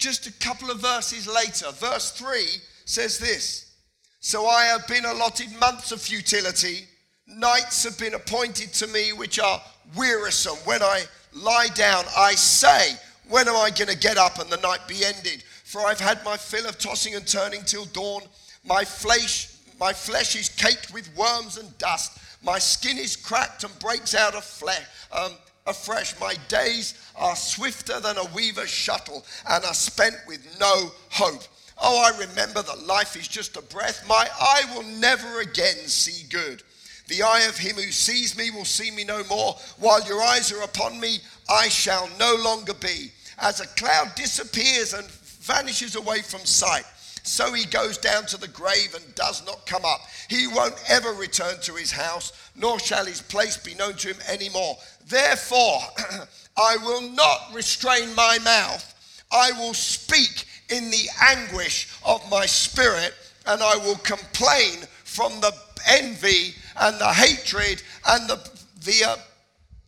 just 0.00 0.26
a 0.26 0.32
couple 0.32 0.70
of 0.70 0.80
verses 0.80 1.28
later, 1.28 1.70
verse 1.72 2.10
3 2.12 2.44
says 2.86 3.18
this 3.18 3.76
So 4.18 4.46
I 4.46 4.64
have 4.64 4.88
been 4.88 5.04
allotted 5.04 5.52
months 5.60 5.92
of 5.92 6.00
futility, 6.00 6.86
nights 7.26 7.84
have 7.84 7.98
been 7.98 8.14
appointed 8.14 8.72
to 8.74 8.86
me 8.88 9.12
which 9.12 9.38
are 9.38 9.62
wearisome. 9.94 10.56
When 10.64 10.82
I 10.82 11.02
lie 11.34 11.68
down, 11.74 12.04
I 12.16 12.32
say, 12.32 12.94
When 13.28 13.46
am 13.46 13.56
I 13.56 13.70
going 13.70 13.90
to 13.90 13.96
get 13.96 14.16
up 14.16 14.38
and 14.38 14.50
the 14.50 14.56
night 14.56 14.88
be 14.88 15.04
ended? 15.04 15.44
For 15.64 15.82
I've 15.82 16.00
had 16.00 16.24
my 16.24 16.36
fill 16.36 16.66
of 16.66 16.78
tossing 16.78 17.14
and 17.14 17.26
turning 17.26 17.62
till 17.62 17.84
dawn. 17.84 18.22
My 18.64 18.84
flesh, 18.84 19.54
My 19.78 19.92
flesh 19.92 20.34
is 20.34 20.48
caked 20.48 20.92
with 20.92 21.14
worms 21.14 21.58
and 21.58 21.76
dust. 21.78 22.18
My 22.42 22.58
skin 22.58 22.96
is 22.96 23.16
cracked 23.16 23.64
and 23.64 23.78
breaks 23.78 24.14
out 24.14 24.34
of 24.34 24.44
flesh. 24.44 24.82
Um, 25.12 25.32
afresh. 25.66 26.18
My 26.20 26.34
days 26.48 26.94
are 27.16 27.36
swifter 27.36 28.00
than 28.00 28.16
a 28.16 28.24
weaver's 28.34 28.70
shuttle 28.70 29.24
and 29.48 29.64
are 29.64 29.74
spent 29.74 30.16
with 30.26 30.58
no 30.58 30.90
hope. 31.10 31.42
Oh, 31.82 32.02
I 32.02 32.18
remember 32.18 32.62
that 32.62 32.86
life 32.86 33.16
is 33.16 33.26
just 33.26 33.56
a 33.56 33.62
breath. 33.62 34.06
My 34.06 34.28
eye 34.38 34.64
will 34.74 34.82
never 34.82 35.40
again 35.40 35.76
see 35.86 36.26
good. 36.28 36.62
The 37.08 37.22
eye 37.22 37.46
of 37.48 37.58
him 37.58 37.76
who 37.76 37.90
sees 37.90 38.36
me 38.36 38.50
will 38.50 38.64
see 38.64 38.90
me 38.90 39.02
no 39.02 39.24
more. 39.24 39.56
While 39.78 40.06
your 40.06 40.22
eyes 40.22 40.52
are 40.52 40.62
upon 40.62 41.00
me, 41.00 41.18
I 41.48 41.68
shall 41.68 42.08
no 42.18 42.36
longer 42.36 42.74
be. 42.74 43.10
As 43.38 43.60
a 43.60 43.66
cloud 43.66 44.14
disappears 44.14 44.92
and 44.92 45.06
vanishes 45.08 45.96
away 45.96 46.20
from 46.20 46.44
sight, 46.44 46.84
so 47.22 47.52
he 47.52 47.64
goes 47.66 47.98
down 47.98 48.26
to 48.26 48.36
the 48.36 48.48
grave 48.48 48.94
and 48.94 49.14
does 49.14 49.44
not 49.46 49.66
come 49.66 49.84
up. 49.84 50.00
He 50.28 50.46
won't 50.46 50.82
ever 50.88 51.12
return 51.12 51.60
to 51.62 51.74
his 51.74 51.90
house, 51.90 52.32
nor 52.56 52.78
shall 52.78 53.04
his 53.04 53.20
place 53.20 53.56
be 53.56 53.74
known 53.74 53.94
to 53.94 54.08
him 54.08 54.20
anymore. 54.28 54.76
Therefore, 55.06 55.80
I 56.56 56.76
will 56.78 57.02
not 57.02 57.50
restrain 57.54 58.14
my 58.14 58.38
mouth. 58.44 58.94
I 59.32 59.52
will 59.52 59.74
speak 59.74 60.46
in 60.68 60.90
the 60.90 61.08
anguish 61.20 61.96
of 62.04 62.28
my 62.30 62.46
spirit, 62.46 63.14
and 63.46 63.62
I 63.62 63.76
will 63.76 63.96
complain 63.96 64.82
from 65.04 65.40
the 65.40 65.52
envy 65.88 66.54
and 66.78 66.98
the 66.98 67.12
hatred 67.12 67.82
and 68.08 68.28
the, 68.28 68.36
the 68.84 69.04
uh, 69.04 69.16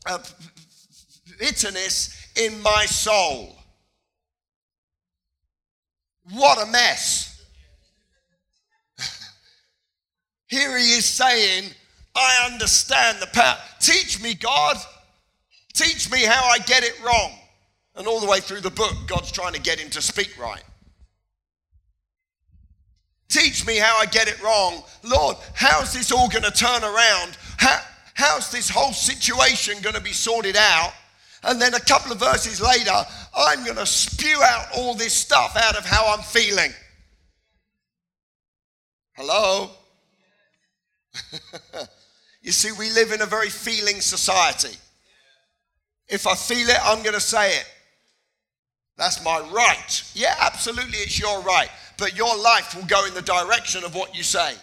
uh, 0.07 0.19
bitterness 1.39 2.29
in 2.37 2.61
my 2.62 2.87
soul. 2.87 3.57
What 6.31 6.62
a 6.62 6.71
mess. 6.71 7.29
Here 10.47 10.76
he 10.76 10.85
is 10.93 11.07
saying, 11.07 11.71
I 12.14 12.49
understand 12.52 13.19
the 13.21 13.26
power. 13.29 13.57
Teach 13.81 14.23
me, 14.23 14.35
God. 14.35 14.76
Teach 15.73 16.11
me 16.11 16.25
how 16.25 16.45
I 16.45 16.59
get 16.59 16.85
it 16.85 17.02
wrong. 17.02 17.33
And 17.95 18.07
all 18.07 18.21
the 18.21 18.26
way 18.26 18.41
through 18.41 18.61
the 18.61 18.71
book, 18.71 18.93
God's 19.07 19.33
trying 19.33 19.55
to 19.55 19.61
get 19.61 19.81
him 19.81 19.91
to 19.91 20.02
speak 20.02 20.38
right. 20.38 20.62
Teach 23.29 23.67
me 23.67 23.79
how 23.79 23.97
I 23.99 24.05
get 24.07 24.29
it 24.29 24.43
wrong. 24.43 24.83
Lord, 25.02 25.38
how's 25.55 25.95
this 25.95 26.12
all 26.12 26.29
going 26.29 26.45
to 26.45 26.50
turn 26.50 26.85
around? 26.85 27.38
How, 27.57 27.81
how's 28.12 28.52
this 28.52 28.69
whole 28.69 28.93
situation 28.93 29.81
going 29.81 29.95
to 29.95 30.02
be 30.02 30.12
sorted 30.12 30.57
out? 30.57 30.93
And 31.43 31.61
then 31.61 31.73
a 31.73 31.81
couple 31.81 32.12
of 32.12 32.21
verses 32.21 32.61
later, 32.61 32.93
I'm 33.35 33.65
going 33.65 33.77
to 33.77 33.87
spew 33.87 34.39
out 34.43 34.67
all 34.77 34.95
this 34.95 35.15
stuff 35.15 35.57
out 35.57 35.77
of 35.77 35.85
how 35.85 36.12
I'm 36.12 36.23
feeling. 36.23 36.73
Hello? 39.15 39.71
you 42.43 42.53
see, 42.53 42.73
we 42.73 42.91
live 42.91 43.12
in 43.12 43.23
a 43.23 43.27
very 43.27 43.49
feeling 43.49 44.01
society. 44.01 44.77
If 46.09 46.27
I 46.27 46.35
feel 46.35 46.69
it, 46.69 46.79
I'm 46.83 47.03
going 47.03 47.15
to 47.15 47.21
say 47.21 47.57
it. 47.57 47.67
That's 48.99 49.25
my 49.25 49.41
right. 49.53 50.03
Yeah, 50.15 50.35
absolutely, 50.41 50.99
it's 50.99 51.19
your 51.19 51.41
right. 51.41 51.71
But 51.97 52.17
your 52.17 52.37
life 52.37 52.75
will 52.77 52.85
go 52.85 53.07
in 53.07 53.15
the 53.15 53.23
direction 53.23 53.85
of 53.85 53.95
what 53.95 54.15
you 54.15 54.23
say. 54.23 54.55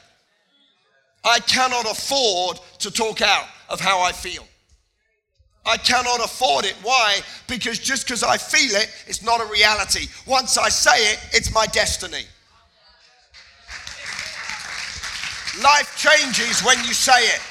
I 1.23 1.39
cannot 1.39 1.89
afford 1.89 2.59
to 2.79 2.91
talk 2.91 3.21
out 3.21 3.47
of 3.69 3.79
how 3.79 4.01
I 4.01 4.11
feel. 4.11 4.45
I 5.65 5.77
cannot 5.77 6.23
afford 6.23 6.65
it. 6.65 6.75
Why? 6.81 7.19
Because 7.47 7.79
just 7.79 8.05
because 8.05 8.23
I 8.23 8.37
feel 8.37 8.75
it, 8.75 8.89
it's 9.07 9.21
not 9.21 9.41
a 9.41 9.45
reality. 9.45 10.07
Once 10.25 10.57
I 10.57 10.69
say 10.69 11.13
it, 11.13 11.19
it's 11.31 11.53
my 11.53 11.65
destiny. 11.67 12.23
Life 15.63 15.95
changes 15.97 16.61
when 16.63 16.77
you 16.79 16.93
say 16.93 17.21
it. 17.21 17.41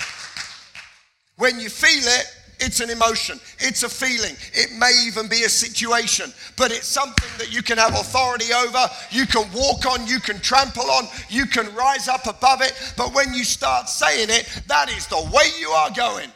When 1.37 1.61
you 1.61 1.69
feel 1.69 2.03
it, 2.03 2.27
it's 2.61 2.81
an 2.81 2.91
emotion, 2.91 3.39
it's 3.61 3.85
a 3.85 3.89
feeling, 3.89 4.35
it 4.53 4.73
may 4.73 4.91
even 5.07 5.29
be 5.29 5.45
a 5.45 5.49
situation, 5.49 6.33
but 6.57 6.73
it's 6.73 6.89
something 6.89 7.29
that 7.39 7.53
you 7.53 7.63
can 7.63 7.79
have 7.79 7.93
authority 7.95 8.53
over, 8.53 8.91
you 9.13 9.27
can 9.27 9.49
walk 9.55 9.87
on, 9.87 10.05
you 10.09 10.19
can 10.19 10.41
trample 10.41 10.91
on, 10.91 11.07
you 11.29 11.47
can 11.47 11.73
rise 11.75 12.09
up 12.09 12.27
above 12.27 12.61
it. 12.63 12.75
But 12.97 13.15
when 13.15 13.33
you 13.33 13.45
start 13.45 13.89
saying 13.89 14.29
it, 14.31 14.63
that 14.67 14.91
is 14.91 15.07
the 15.07 15.31
way 15.33 15.45
you 15.61 15.69
are 15.69 15.91
going. 15.93 16.31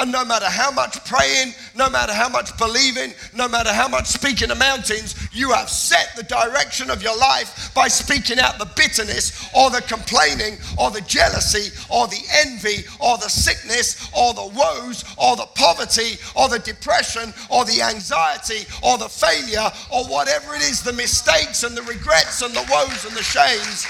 And 0.00 0.10
no 0.10 0.24
matter 0.24 0.46
how 0.46 0.70
much 0.70 1.04
praying, 1.04 1.52
no 1.76 1.90
matter 1.90 2.14
how 2.14 2.30
much 2.30 2.56
believing, 2.56 3.12
no 3.36 3.46
matter 3.46 3.70
how 3.70 3.86
much 3.86 4.06
speaking 4.06 4.48
to 4.48 4.54
mountains, 4.54 5.14
you 5.30 5.52
have 5.52 5.68
set 5.68 6.16
the 6.16 6.22
direction 6.22 6.88
of 6.88 7.02
your 7.02 7.16
life 7.18 7.70
by 7.74 7.86
speaking 7.86 8.38
out 8.38 8.58
the 8.58 8.70
bitterness 8.76 9.50
or 9.54 9.68
the 9.68 9.82
complaining 9.82 10.56
or 10.78 10.90
the 10.90 11.02
jealousy 11.02 11.68
or 11.90 12.08
the 12.08 12.22
envy 12.46 12.84
or 12.98 13.18
the 13.18 13.28
sickness 13.28 14.10
or 14.16 14.32
the 14.32 14.46
woes 14.56 15.04
or 15.18 15.36
the 15.36 15.44
poverty 15.54 16.16
or 16.34 16.48
the 16.48 16.60
depression 16.60 17.34
or 17.50 17.66
the 17.66 17.82
anxiety 17.82 18.64
or 18.82 18.96
the 18.96 19.08
failure 19.08 19.68
or 19.92 20.06
whatever 20.06 20.54
it 20.54 20.62
is, 20.62 20.82
the 20.82 20.94
mistakes 20.94 21.62
and 21.62 21.76
the 21.76 21.82
regrets 21.82 22.40
and 22.40 22.54
the 22.54 22.66
woes 22.72 23.04
and 23.04 23.14
the 23.14 23.22
shames. 23.22 23.84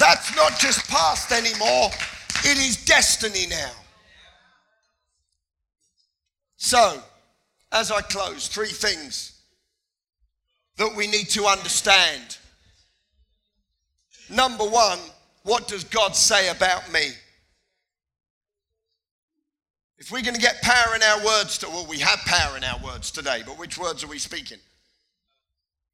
That's 0.00 0.34
not 0.34 0.58
just 0.58 0.88
past 0.88 1.30
anymore, 1.30 1.90
it 2.42 2.56
is 2.56 2.82
destiny 2.86 3.46
now. 3.46 3.79
So, 6.62 7.02
as 7.72 7.90
I 7.90 8.02
close, 8.02 8.46
three 8.46 8.68
things 8.68 9.40
that 10.76 10.94
we 10.94 11.06
need 11.06 11.30
to 11.30 11.46
understand. 11.46 12.36
Number 14.28 14.64
one, 14.64 14.98
what 15.42 15.68
does 15.68 15.84
God 15.84 16.14
say 16.14 16.50
about 16.50 16.92
me? 16.92 17.08
If 19.96 20.12
we're 20.12 20.20
going 20.20 20.34
to 20.34 20.40
get 20.40 20.60
power 20.60 20.94
in 20.94 21.02
our 21.02 21.24
words, 21.24 21.56
to, 21.58 21.68
well, 21.68 21.86
we 21.88 21.98
have 22.00 22.18
power 22.26 22.58
in 22.58 22.62
our 22.62 22.78
words 22.84 23.10
today, 23.10 23.42
but 23.46 23.58
which 23.58 23.78
words 23.78 24.04
are 24.04 24.08
we 24.08 24.18
speaking? 24.18 24.58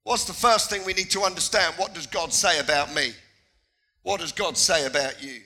What's 0.02 0.24
the 0.24 0.32
first 0.32 0.68
thing 0.68 0.84
we 0.84 0.94
need 0.94 1.10
to 1.10 1.22
understand? 1.22 1.74
What 1.76 1.94
does 1.94 2.08
God 2.08 2.32
say 2.32 2.58
about 2.58 2.92
me? 2.92 3.12
What 4.02 4.18
does 4.20 4.32
God 4.32 4.56
say 4.56 4.84
about 4.84 5.22
you? 5.22 5.42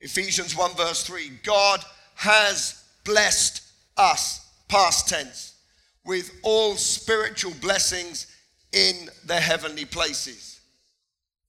Ephesians 0.00 0.56
1, 0.56 0.74
verse 0.74 1.02
3 1.02 1.32
God 1.42 1.84
has 2.14 2.82
blessed 3.04 3.60
us, 3.96 4.50
past 4.68 5.08
tense, 5.08 5.54
with 6.04 6.30
all 6.42 6.76
spiritual 6.76 7.52
blessings 7.60 8.26
in 8.72 9.08
the 9.26 9.36
heavenly 9.36 9.84
places. 9.84 10.60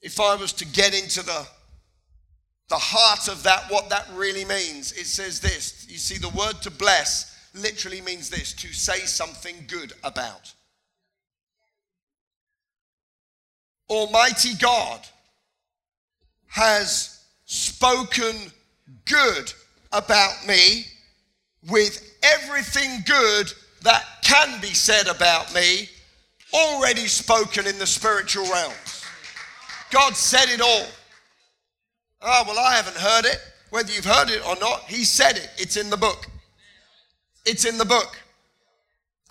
If 0.01 0.19
I 0.19 0.36
was 0.36 0.53
to 0.53 0.65
get 0.65 0.93
into 0.93 1.23
the 1.23 1.47
the 2.67 2.75
heart 2.75 3.27
of 3.27 3.43
that, 3.43 3.65
what 3.69 3.89
that 3.89 4.08
really 4.13 4.43
means, 4.43 4.91
it 4.93 5.05
says 5.05 5.39
this. 5.39 5.86
You 5.88 5.97
see, 5.97 6.17
the 6.17 6.29
word 6.29 6.63
to 6.63 6.71
bless 6.71 7.49
literally 7.53 8.01
means 8.01 8.29
this 8.29 8.53
to 8.53 8.73
say 8.73 8.99
something 9.01 9.55
good 9.67 9.93
about. 10.03 10.51
Almighty 13.88 14.55
God 14.55 14.99
has 16.47 17.23
spoken 17.45 18.36
good 19.05 19.53
about 19.91 20.47
me 20.47 20.88
with 21.69 22.17
everything 22.23 23.04
good 23.06 23.51
that 23.82 24.04
can 24.23 24.60
be 24.62 24.73
said 24.73 25.08
about 25.08 25.54
me 25.54 25.89
already 26.54 27.08
spoken 27.08 27.67
in 27.67 27.78
the 27.80 27.88
spiritual 27.88 28.43
realms. 28.45 29.04
God 29.91 30.15
said 30.15 30.49
it 30.49 30.62
all. 30.62 30.86
Oh, 32.21 32.43
well, 32.47 32.60
I 32.60 32.75
haven't 32.75 32.97
heard 32.97 33.25
it. 33.25 33.38
Whether 33.69 33.91
you've 33.93 34.06
heard 34.06 34.30
it 34.30 34.45
or 34.47 34.56
not, 34.60 34.84
He 34.84 35.04
said 35.04 35.38
it. 35.38 35.49
It's 35.58 35.78
in 35.78 35.89
the 35.89 35.97
book. 35.97 36.28
It's 37.45 37.65
in 37.65 37.78
the 37.78 37.86
book. 37.86 38.19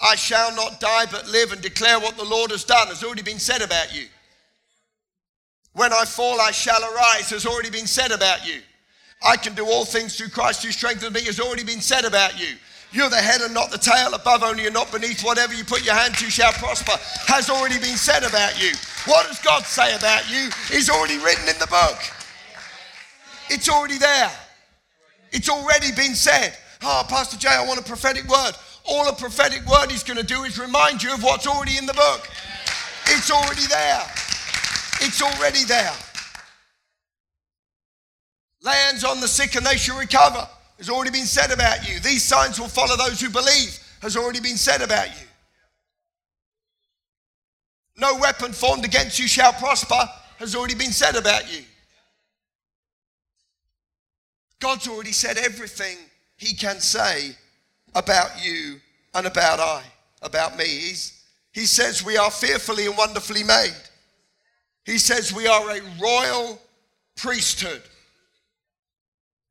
I 0.00 0.16
shall 0.16 0.54
not 0.54 0.80
die 0.80 1.06
but 1.10 1.28
live 1.28 1.52
and 1.52 1.60
declare 1.60 1.98
what 1.98 2.16
the 2.16 2.24
Lord 2.24 2.50
has 2.50 2.64
done 2.64 2.88
has 2.88 3.02
already 3.02 3.22
been 3.22 3.38
said 3.38 3.62
about 3.62 3.94
you. 3.94 4.06
When 5.72 5.92
I 5.92 6.04
fall, 6.04 6.40
I 6.40 6.50
shall 6.50 6.82
arise 6.82 7.30
has 7.30 7.46
already 7.46 7.70
been 7.70 7.86
said 7.86 8.12
about 8.12 8.46
you. 8.46 8.60
I 9.24 9.36
can 9.36 9.54
do 9.54 9.66
all 9.66 9.84
things 9.84 10.16
through 10.16 10.28
Christ 10.28 10.62
who 10.62 10.70
strengthens 10.70 11.14
me 11.14 11.24
has 11.24 11.40
already 11.40 11.64
been 11.64 11.80
said 11.80 12.04
about 12.04 12.38
you. 12.38 12.56
You're 12.92 13.10
the 13.10 13.16
head 13.16 13.40
and 13.40 13.52
not 13.52 13.72
the 13.72 13.78
tail, 13.78 14.14
above 14.14 14.44
only 14.44 14.66
and 14.66 14.74
not 14.74 14.92
beneath. 14.92 15.24
Whatever 15.24 15.52
you 15.52 15.64
put 15.64 15.84
your 15.84 15.94
hand 15.94 16.14
to 16.14 16.30
shall 16.30 16.52
prosper, 16.52 16.92
has 17.26 17.50
already 17.50 17.78
been 17.78 17.96
said 17.96 18.22
about 18.22 18.62
you. 18.62 18.70
What 19.06 19.26
does 19.26 19.40
God 19.40 19.64
say 19.64 19.96
about 19.96 20.30
you 20.30 20.48
is 20.72 20.88
already 20.88 21.18
written 21.18 21.48
in 21.48 21.58
the 21.58 21.66
book. 21.66 21.98
It's 23.50 23.68
already 23.68 23.98
there. 23.98 24.30
It's 25.32 25.48
already 25.48 25.90
been 25.96 26.14
said. 26.14 26.56
Oh, 26.82 27.04
Pastor 27.08 27.36
Jay, 27.36 27.48
I 27.48 27.66
want 27.66 27.80
a 27.80 27.82
prophetic 27.82 28.28
word. 28.28 28.52
All 28.86 29.08
a 29.08 29.12
prophetic 29.12 29.66
word 29.66 29.90
is 29.90 30.04
going 30.04 30.18
to 30.18 30.26
do 30.26 30.44
is 30.44 30.58
remind 30.58 31.02
you 31.02 31.12
of 31.12 31.22
what's 31.22 31.46
already 31.46 31.76
in 31.76 31.86
the 31.86 31.94
book. 31.94 32.28
It's 33.06 33.30
already 33.30 33.66
there. 33.66 34.02
It's 35.00 35.20
already 35.20 35.64
there. 35.64 35.92
Lands 38.64 39.04
on 39.04 39.20
the 39.20 39.28
sick 39.28 39.54
and 39.56 39.64
they 39.64 39.76
shall 39.76 39.98
recover 39.98 40.48
has 40.78 40.88
already 40.88 41.10
been 41.10 41.26
said 41.26 41.52
about 41.52 41.88
you. 41.88 42.00
These 42.00 42.24
signs 42.24 42.58
will 42.58 42.68
follow 42.68 42.96
those 42.96 43.20
who 43.20 43.30
believe, 43.30 43.78
has 44.00 44.16
already 44.16 44.40
been 44.40 44.56
said 44.56 44.82
about 44.82 45.08
you. 45.08 45.26
No 47.96 48.16
weapon 48.16 48.52
formed 48.52 48.84
against 48.84 49.18
you 49.20 49.28
shall 49.28 49.52
prosper, 49.52 50.08
has 50.38 50.56
already 50.56 50.74
been 50.74 50.90
said 50.90 51.14
about 51.14 51.52
you. 51.52 51.62
God's 54.60 54.88
already 54.88 55.12
said 55.12 55.36
everything 55.36 55.96
he 56.36 56.54
can 56.54 56.80
say 56.80 57.36
about 57.94 58.44
you 58.44 58.80
and 59.14 59.26
about 59.26 59.60
I, 59.60 59.82
about 60.22 60.56
me. 60.56 60.64
He's, 60.64 61.24
he 61.52 61.66
says 61.66 62.04
we 62.04 62.16
are 62.16 62.30
fearfully 62.30 62.86
and 62.86 62.96
wonderfully 62.96 63.44
made. 63.44 63.76
He 64.84 64.98
says 64.98 65.32
we 65.32 65.46
are 65.46 65.70
a 65.70 65.80
royal 66.02 66.60
priesthood. 67.16 67.82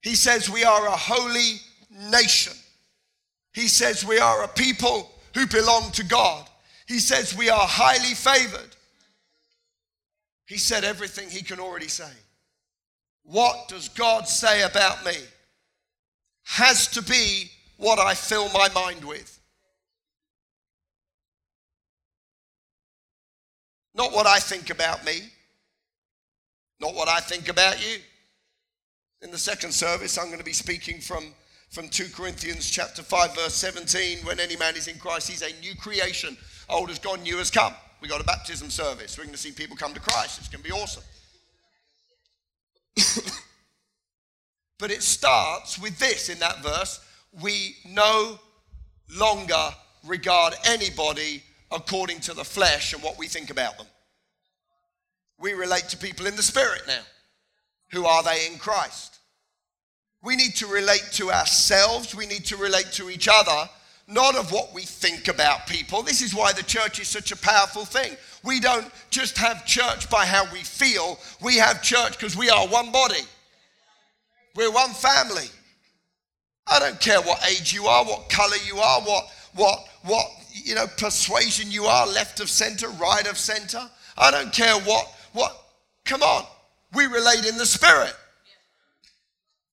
He 0.04 0.16
says 0.16 0.50
we 0.50 0.66
are 0.66 0.86
a 0.86 0.92
holy 0.92 1.62
nation. 2.12 2.54
He 3.54 3.68
says 3.68 4.06
we 4.06 4.20
are 4.20 4.44
a 4.44 4.50
people 4.50 5.10
who 5.34 5.48
belong 5.48 5.92
to 5.92 6.04
God. 6.04 6.46
He 6.88 7.00
says 7.00 7.36
we 7.36 7.50
are 7.50 7.66
highly 7.66 8.14
favored. 8.14 8.76
He 10.46 10.58
said 10.58 10.84
everything 10.84 11.30
he 11.30 11.42
can 11.42 11.60
already 11.60 11.88
say. 11.88 12.12
What 13.24 13.70
does 13.70 13.88
God 13.88 14.28
say 14.28 14.64
about 14.64 15.06
me? 15.06 15.16
Has 16.44 16.88
to 16.90 17.02
be 17.02 17.50
what 17.78 17.98
I 17.98 18.14
fill 18.14 18.50
my 18.50 18.68
mind 18.76 19.06
with. 19.06 19.40
Not 23.96 24.12
what 24.12 24.28
I 24.28 24.40
think 24.40 24.70
about 24.70 25.06
me, 25.06 25.22
not 26.82 26.94
what 26.94 27.08
I 27.08 27.22
think 27.22 27.48
about 27.48 27.80
you. 27.80 28.00
In 29.24 29.32
the 29.32 29.38
second 29.38 29.72
service, 29.72 30.18
I'm 30.18 30.28
going 30.28 30.40
to 30.40 30.44
be 30.44 30.52
speaking 30.52 31.00
from, 31.00 31.24
from 31.70 31.88
2 31.88 32.10
Corinthians 32.14 32.70
chapter 32.70 33.02
5, 33.02 33.36
verse 33.36 33.56
17. 33.56 34.20
When 34.26 34.38
any 34.38 34.58
man 34.58 34.76
is 34.76 34.90
in 34.90 35.00
Christ, 35.00 35.30
he's 35.30 35.42
a 35.42 35.58
new 35.62 35.76
creation. 35.76 36.36
Old 36.70 36.90
has 36.90 37.00
gone, 37.00 37.24
new 37.24 37.38
has 37.38 37.50
come. 37.50 37.74
We 38.02 38.10
got 38.10 38.20
a 38.20 38.26
baptism 38.26 38.70
service. 38.70 39.18
We're 39.18 39.24
going 39.24 39.34
to 39.34 39.40
see 39.40 39.54
people 39.54 39.78
come 39.78 39.94
to 39.94 40.02
Christ. 40.02 40.40
It's 40.40 40.50
going 40.50 40.62
to 40.62 40.70
be 40.70 40.76
awesome. 40.76 41.04
but 44.78 44.92
it 44.92 45.02
starts 45.02 45.80
with 45.80 45.98
this 46.00 46.28
in 46.28 46.40
that 46.40 46.62
verse 46.62 47.00
we 47.42 47.78
no 47.90 48.38
longer 49.18 49.70
regard 50.06 50.54
anybody 50.66 51.42
according 51.72 52.20
to 52.20 52.34
the 52.34 52.44
flesh 52.44 52.94
and 52.94 53.02
what 53.02 53.18
we 53.18 53.28
think 53.28 53.50
about 53.50 53.78
them. 53.78 53.88
We 55.40 55.54
relate 55.54 55.88
to 55.90 55.98
people 55.98 56.28
in 56.28 56.36
the 56.36 56.44
spirit 56.44 56.84
now. 56.88 57.02
Who 57.94 58.06
are 58.06 58.24
they 58.24 58.48
in 58.52 58.58
Christ? 58.58 59.20
We 60.24 60.36
need 60.36 60.56
to 60.56 60.68
relate 60.68 61.08
to 61.14 61.32
ourselves, 61.32 62.16
we 62.16 62.26
need 62.26 62.46
to 62.46 62.58
relate 62.58 62.92
to 62.94 63.10
each 63.10 63.28
other, 63.32 63.70
not 64.08 64.36
of 64.36 64.52
what 64.52 64.74
we 64.74 64.82
think 64.82 65.28
about 65.28 65.68
people. 65.68 66.02
This 66.02 66.22
is 66.22 66.34
why 66.34 66.54
the 66.54 66.64
church 66.64 67.00
is 67.00 67.08
such 67.08 67.32
a 67.32 67.38
powerful 67.38 67.86
thing. 67.86 68.16
We 68.44 68.60
don't 68.60 68.90
just 69.10 69.38
have 69.38 69.66
church 69.66 70.10
by 70.10 70.26
how 70.26 70.46
we 70.52 70.60
feel, 70.60 71.20
we 71.42 71.58
have 71.58 71.82
church 71.82 72.18
because 72.18 72.38
we 72.38 72.50
are 72.50 72.68
one 72.68 72.92
body. 72.92 73.22
We're 74.56 74.72
one 74.72 74.92
family. 74.92 75.48
I 76.68 76.80
don't 76.80 77.00
care 77.00 77.22
what 77.22 77.46
age 77.50 77.74
you 77.74 77.86
are, 77.86 78.06
what 78.06 78.30
color 78.30 78.56
you 78.66 78.78
are, 78.78 79.02
what 79.02 79.26
what 79.56 79.80
what 80.04 80.26
you 80.52 80.76
know 80.76 80.88
persuasion 80.98 81.70
you 81.70 81.86
are, 81.86 82.08
left 82.08 82.40
of 82.40 82.50
center, 82.50 82.88
right 82.90 83.28
of 83.30 83.38
center. 83.38 83.90
I 84.18 84.32
don't 84.32 84.54
care 84.54 84.76
what 84.82 85.12
what 85.34 85.56
come 86.06 86.22
on. 86.22 86.46
We 86.96 87.06
relate 87.06 87.46
in 87.46 87.58
the 87.58 87.66
spirit. 87.66 88.14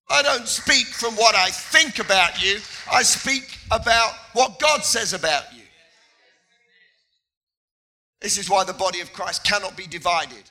I 0.09 0.21
don't 0.21 0.47
speak 0.47 0.87
from 0.87 1.15
what 1.15 1.35
I 1.35 1.49
think 1.49 1.99
about 1.99 2.43
you. 2.43 2.59
I 2.91 3.01
speak 3.03 3.57
about 3.71 4.13
what 4.33 4.59
God 4.59 4.83
says 4.83 5.13
about 5.13 5.43
you. 5.55 5.61
This 8.19 8.37
is 8.37 8.49
why 8.49 8.63
the 8.63 8.73
body 8.73 8.99
of 8.99 9.13
Christ 9.13 9.43
cannot 9.43 9.75
be 9.77 9.87
divided. 9.87 10.43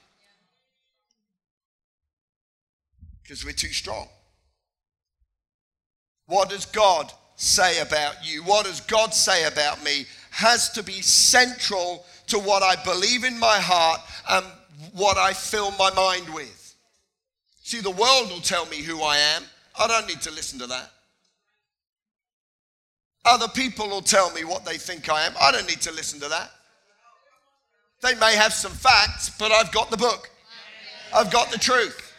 Because 3.23 3.45
we're 3.45 3.53
too 3.53 3.69
strong. 3.69 4.09
What 6.27 6.49
does 6.49 6.67
God 6.67 7.13
say 7.37 7.81
about 7.81 8.15
you? 8.25 8.43
What 8.43 8.67
does 8.67 8.81
God 8.81 9.13
say 9.13 9.47
about 9.47 9.83
me? 9.85 10.07
Has 10.31 10.71
to 10.71 10.83
be 10.83 11.03
central 11.03 12.05
to 12.29 12.39
what 12.39 12.63
I 12.63 12.83
believe 12.85 13.25
in 13.25 13.39
my 13.39 13.59
heart 13.59 14.01
and 14.31 14.47
what 14.95 15.19
I 15.19 15.33
fill 15.33 15.71
my 15.73 15.93
mind 15.95 16.33
with. 16.33 16.60
See, 17.71 17.81
the 17.81 17.89
world 17.89 18.33
will 18.33 18.41
tell 18.41 18.67
me 18.67 18.79
who 18.79 19.01
I 19.01 19.17
am. 19.17 19.45
I 19.79 19.87
don't 19.87 20.09
need 20.09 20.21
to 20.23 20.33
listen 20.33 20.59
to 20.59 20.67
that. 20.67 20.91
Other 23.25 23.47
people 23.47 23.89
will 23.89 24.03
tell 24.03 24.29
me 24.33 24.43
what 24.43 24.65
they 24.65 24.77
think 24.77 25.09
I 25.09 25.25
am. 25.25 25.35
I 25.41 25.53
don't 25.53 25.69
need 25.69 25.81
to 25.83 25.93
listen 25.93 26.19
to 26.19 26.29
that. 26.31 26.51
They 28.03 28.17
may 28.17 28.35
have 28.35 28.53
some 28.53 28.73
facts, 28.73 29.31
but 29.39 29.53
I've 29.53 29.71
got 29.71 29.89
the 29.89 29.97
book. 29.97 30.31
I've 31.15 31.31
got 31.31 31.53
the 31.53 31.59
truth. 31.59 32.13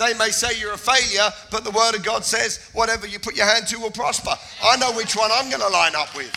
They 0.00 0.12
may 0.14 0.30
say 0.30 0.58
you're 0.58 0.72
a 0.72 0.76
failure, 0.76 1.30
but 1.52 1.62
the 1.62 1.70
Word 1.70 1.94
of 1.94 2.02
God 2.02 2.24
says 2.24 2.68
whatever 2.72 3.06
you 3.06 3.20
put 3.20 3.36
your 3.36 3.46
hand 3.46 3.68
to 3.68 3.78
will 3.78 3.92
prosper. 3.92 4.32
I 4.64 4.76
know 4.76 4.90
which 4.90 5.14
one 5.14 5.30
I'm 5.32 5.48
going 5.48 5.62
to 5.62 5.68
line 5.68 5.94
up 5.94 6.16
with. 6.16 6.34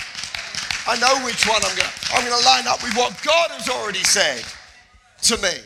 I 0.88 0.96
know 1.00 1.26
which 1.26 1.48
one 1.48 1.58
I'm 1.66 1.76
going 1.76 1.90
to. 1.90 2.14
I'm 2.14 2.24
going 2.24 2.40
to 2.40 2.46
line 2.46 2.68
up 2.68 2.84
with 2.84 2.96
what 2.96 3.20
God 3.26 3.50
has 3.50 3.68
already 3.68 4.04
said 4.04 4.46
to 5.24 5.42
me. 5.42 5.58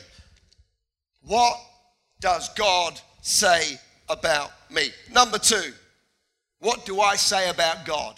What 1.26 1.60
does 2.24 2.48
God 2.54 3.00
say 3.22 3.78
about 4.08 4.50
me? 4.72 4.92
Number 5.12 5.38
two, 5.38 5.74
what 6.60 6.86
do 6.86 7.02
I 7.02 7.18
say 7.18 7.50
about 7.50 7.86
God? 7.86 8.18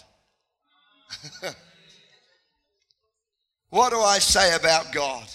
what 3.71 3.89
do 3.89 3.99
I 3.99 4.19
say 4.19 4.55
about 4.55 4.93
God? 4.93 5.27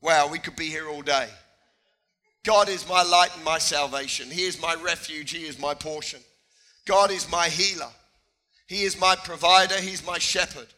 Wow, 0.00 0.28
we 0.30 0.38
could 0.38 0.54
be 0.54 0.68
here 0.68 0.88
all 0.88 1.02
day. 1.02 1.28
God 2.44 2.68
is 2.68 2.88
my 2.88 3.02
light 3.02 3.34
and 3.34 3.44
my 3.44 3.58
salvation. 3.58 4.30
He 4.30 4.42
is 4.42 4.62
my 4.62 4.76
refuge. 4.76 5.32
He 5.32 5.48
is 5.48 5.58
my 5.58 5.74
portion. 5.74 6.20
God 6.86 7.10
is 7.10 7.28
my 7.32 7.48
healer. 7.48 7.90
He 8.68 8.82
is 8.82 9.00
my 9.00 9.16
provider. 9.16 9.80
He's 9.80 10.06
my 10.06 10.18
shepherd. 10.18 10.68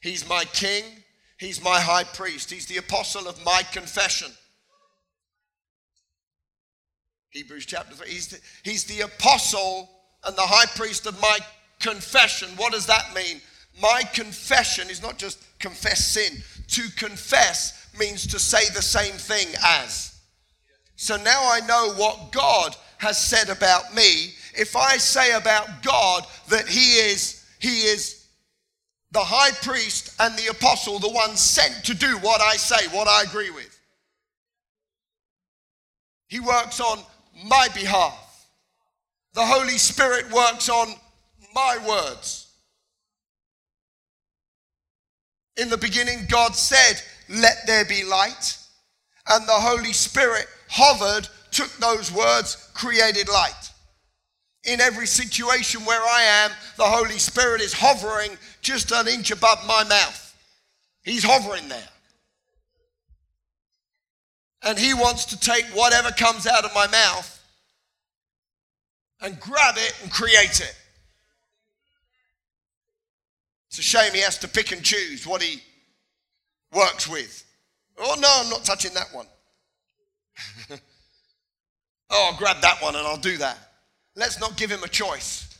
He's 0.00 0.28
my 0.28 0.44
king. 0.46 0.82
He's 1.38 1.62
my 1.62 1.78
high 1.78 2.04
priest. 2.04 2.50
He's 2.50 2.66
the 2.66 2.78
apostle 2.78 3.28
of 3.28 3.44
my 3.44 3.62
confession. 3.70 4.32
Hebrews 7.34 7.66
chapter 7.66 7.96
3. 7.96 8.08
He's 8.08 8.28
the, 8.28 8.40
he's 8.62 8.84
the 8.84 9.00
apostle 9.00 9.90
and 10.22 10.36
the 10.36 10.42
high 10.42 10.66
priest 10.76 11.04
of 11.06 11.20
my 11.20 11.38
confession. 11.80 12.48
What 12.56 12.72
does 12.72 12.86
that 12.86 13.12
mean? 13.12 13.40
My 13.82 14.02
confession 14.12 14.88
is 14.88 15.02
not 15.02 15.18
just 15.18 15.44
confess 15.58 16.06
sin. 16.06 16.42
To 16.68 16.82
confess 16.96 17.88
means 17.98 18.24
to 18.28 18.38
say 18.38 18.72
the 18.72 18.80
same 18.80 19.14
thing 19.14 19.48
as. 19.64 20.16
So 20.94 21.16
now 21.16 21.40
I 21.50 21.58
know 21.66 21.92
what 21.96 22.30
God 22.30 22.76
has 22.98 23.18
said 23.18 23.48
about 23.48 23.92
me. 23.92 24.34
If 24.56 24.76
I 24.76 24.96
say 24.96 25.32
about 25.32 25.82
God 25.82 26.24
that 26.50 26.68
he 26.68 26.98
is 26.98 27.44
he 27.58 27.80
is 27.80 28.28
the 29.10 29.20
high 29.20 29.50
priest 29.62 30.14
and 30.20 30.36
the 30.38 30.52
apostle, 30.52 31.00
the 31.00 31.08
one 31.08 31.34
sent 31.34 31.84
to 31.84 31.94
do 31.94 32.16
what 32.18 32.40
I 32.40 32.56
say, 32.56 32.86
what 32.96 33.08
I 33.08 33.22
agree 33.22 33.50
with. 33.50 33.76
He 36.28 36.40
works 36.40 36.80
on 36.80 37.00
my 37.44 37.68
behalf. 37.74 38.46
The 39.34 39.44
Holy 39.44 39.78
Spirit 39.78 40.30
works 40.32 40.68
on 40.68 40.94
my 41.54 41.78
words. 41.86 42.52
In 45.56 45.68
the 45.68 45.76
beginning, 45.76 46.26
God 46.28 46.54
said, 46.54 47.00
Let 47.28 47.66
there 47.66 47.84
be 47.84 48.04
light. 48.04 48.58
And 49.28 49.46
the 49.48 49.52
Holy 49.52 49.92
Spirit 49.92 50.46
hovered, 50.68 51.28
took 51.50 51.70
those 51.78 52.12
words, 52.12 52.70
created 52.74 53.28
light. 53.28 53.70
In 54.64 54.80
every 54.80 55.06
situation 55.06 55.84
where 55.84 56.00
I 56.00 56.22
am, 56.44 56.50
the 56.76 56.84
Holy 56.84 57.18
Spirit 57.18 57.60
is 57.60 57.72
hovering 57.72 58.36
just 58.62 58.92
an 58.92 59.08
inch 59.08 59.30
above 59.30 59.58
my 59.66 59.84
mouth. 59.84 60.36
He's 61.02 61.24
hovering 61.24 61.68
there. 61.68 61.88
And 64.64 64.78
He 64.78 64.94
wants 64.94 65.24
to 65.26 65.38
take 65.38 65.64
whatever 65.66 66.10
comes 66.10 66.46
out 66.46 66.64
of 66.64 66.74
my 66.74 66.86
mouth 66.86 67.30
and 69.20 69.38
grab 69.40 69.76
it 69.76 69.94
and 70.02 70.10
create 70.10 70.60
it. 70.60 70.76
It's 73.68 73.78
a 73.78 73.82
shame 73.82 74.12
He 74.12 74.20
has 74.20 74.38
to 74.38 74.48
pick 74.48 74.72
and 74.72 74.82
choose 74.82 75.26
what 75.26 75.42
He 75.42 75.62
works 76.72 77.08
with. 77.08 77.44
Oh, 77.98 78.16
no, 78.18 78.28
I'm 78.40 78.50
not 78.50 78.64
touching 78.64 78.94
that 78.94 79.08
one. 79.12 79.26
oh, 82.10 82.30
I'll 82.30 82.38
grab 82.38 82.60
that 82.62 82.82
one 82.82 82.96
and 82.96 83.06
I'll 83.06 83.16
do 83.16 83.36
that. 83.38 83.58
Let's 84.16 84.40
not 84.40 84.56
give 84.56 84.70
him 84.70 84.82
a 84.82 84.88
choice. 84.88 85.53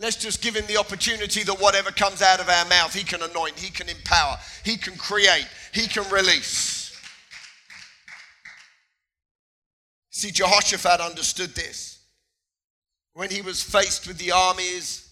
Let's 0.00 0.16
just 0.16 0.42
give 0.42 0.56
him 0.56 0.66
the 0.66 0.78
opportunity 0.78 1.42
that 1.44 1.60
whatever 1.60 1.90
comes 1.90 2.22
out 2.22 2.40
of 2.40 2.48
our 2.48 2.64
mouth, 2.66 2.94
he 2.94 3.04
can 3.04 3.22
anoint, 3.22 3.58
he 3.58 3.70
can 3.70 3.88
empower, 3.88 4.36
he 4.64 4.76
can 4.76 4.96
create, 4.96 5.46
he 5.72 5.86
can 5.86 6.10
release. 6.10 6.78
See, 10.10 10.30
Jehoshaphat 10.30 11.00
understood 11.00 11.50
this. 11.50 11.98
When 13.12 13.30
he 13.30 13.42
was 13.42 13.62
faced 13.62 14.08
with 14.08 14.18
the 14.18 14.32
armies 14.32 15.08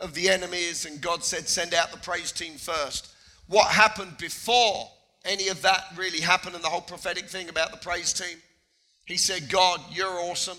of 0.00 0.14
the 0.14 0.28
enemies, 0.28 0.84
and 0.84 1.00
God 1.00 1.24
said, 1.24 1.48
Send 1.48 1.72
out 1.72 1.92
the 1.92 1.98
praise 1.98 2.32
team 2.32 2.54
first. 2.54 3.14
What 3.46 3.68
happened 3.68 4.18
before 4.18 4.88
any 5.24 5.48
of 5.48 5.62
that 5.62 5.84
really 5.96 6.20
happened 6.20 6.54
and 6.54 6.62
the 6.62 6.68
whole 6.68 6.80
prophetic 6.80 7.28
thing 7.28 7.48
about 7.48 7.70
the 7.70 7.78
praise 7.78 8.12
team. 8.12 8.38
He 9.06 9.16
said, 9.16 9.48
God, 9.48 9.80
you're 9.90 10.06
awesome. 10.06 10.58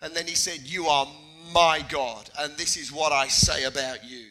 And 0.00 0.14
then 0.14 0.26
he 0.26 0.34
said, 0.34 0.60
You 0.60 0.86
are 0.86 1.06
my 1.52 1.84
God, 1.88 2.30
and 2.38 2.56
this 2.56 2.76
is 2.76 2.92
what 2.92 3.12
I 3.12 3.28
say 3.28 3.64
about 3.64 4.04
you. 4.04 4.26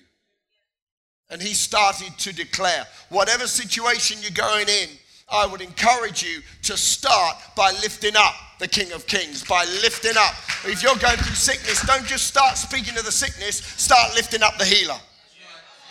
And 1.30 1.41
he 1.41 1.54
started 1.54 2.17
to 2.19 2.34
declare, 2.34 2.86
whatever 3.10 3.47
situation 3.47 4.17
you're 4.21 4.32
going 4.32 4.67
in, 4.69 4.89
I 5.32 5.47
would 5.47 5.62
encourage 5.62 6.21
you 6.21 6.41
to 6.63 6.78
start 6.78 7.38
by 7.56 7.71
lifting 7.82 8.15
up 8.15 8.36
the 8.60 8.67
King 8.67 8.91
of 8.91 9.08
Kings, 9.08 9.43
by 9.43 9.65
lifting 9.82 10.13
up. 10.17 10.36
If 10.65 10.84
you're 10.84 10.95
going 10.95 11.17
through 11.17 11.36
sickness, 11.36 11.86
don't 11.86 12.06
just 12.06 12.28
start 12.28 12.58
speaking 12.58 12.93
to 12.93 13.01
the 13.01 13.12
sickness, 13.12 13.58
start 13.58 14.13
lifting 14.13 14.43
up 14.43 14.58
the 14.58 14.65
healer. 14.65 14.99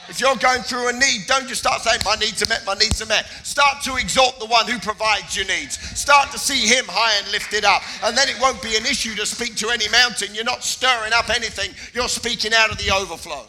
If 0.08 0.20
you're 0.20 0.36
going 0.36 0.62
through 0.62 0.88
a 0.88 0.92
need, 0.92 1.26
don't 1.26 1.48
just 1.48 1.60
start 1.60 1.80
saying, 1.80 2.00
My 2.04 2.14
needs 2.16 2.42
are 2.42 2.48
met, 2.48 2.64
my 2.66 2.74
needs 2.74 3.00
are 3.00 3.06
met. 3.06 3.26
Start 3.42 3.82
to 3.84 3.96
exalt 3.96 4.38
the 4.38 4.46
one 4.46 4.66
who 4.66 4.78
provides 4.78 5.36
your 5.36 5.46
needs. 5.46 5.78
Start 5.98 6.30
to 6.32 6.38
see 6.38 6.66
him 6.66 6.84
high 6.88 7.18
and 7.22 7.32
lifted 7.32 7.64
up. 7.64 7.82
And 8.02 8.16
then 8.16 8.28
it 8.28 8.38
won't 8.40 8.62
be 8.62 8.76
an 8.76 8.84
issue 8.84 9.14
to 9.16 9.26
speak 9.26 9.56
to 9.56 9.70
any 9.70 9.88
mountain. 9.88 10.34
You're 10.34 10.44
not 10.44 10.62
stirring 10.62 11.12
up 11.12 11.30
anything, 11.30 11.70
you're 11.94 12.08
speaking 12.08 12.52
out 12.54 12.70
of 12.70 12.78
the 12.78 12.90
overflow. 12.94 13.46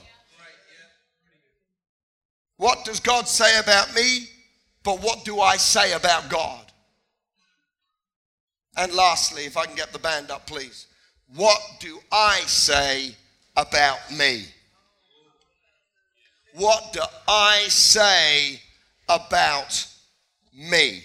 What 2.57 2.85
does 2.85 2.99
God 2.99 3.27
say 3.27 3.59
about 3.59 3.93
me? 3.93 4.29
But 4.83 5.01
what 5.01 5.25
do 5.25 5.41
I 5.41 5.57
say 5.57 5.93
about 5.93 6.29
God? 6.29 6.71
And 8.77 8.93
lastly, 8.93 9.45
if 9.45 9.57
I 9.57 9.65
can 9.65 9.75
get 9.75 9.91
the 9.91 9.99
band 9.99 10.31
up, 10.31 10.47
please. 10.47 10.87
What 11.35 11.59
do 11.79 11.99
I 12.11 12.41
say 12.45 13.15
about 13.57 13.99
me? 14.11 14.45
What 16.55 16.93
do 16.93 17.01
I 17.27 17.65
say 17.67 18.61
about 19.09 19.87
me? 20.53 21.03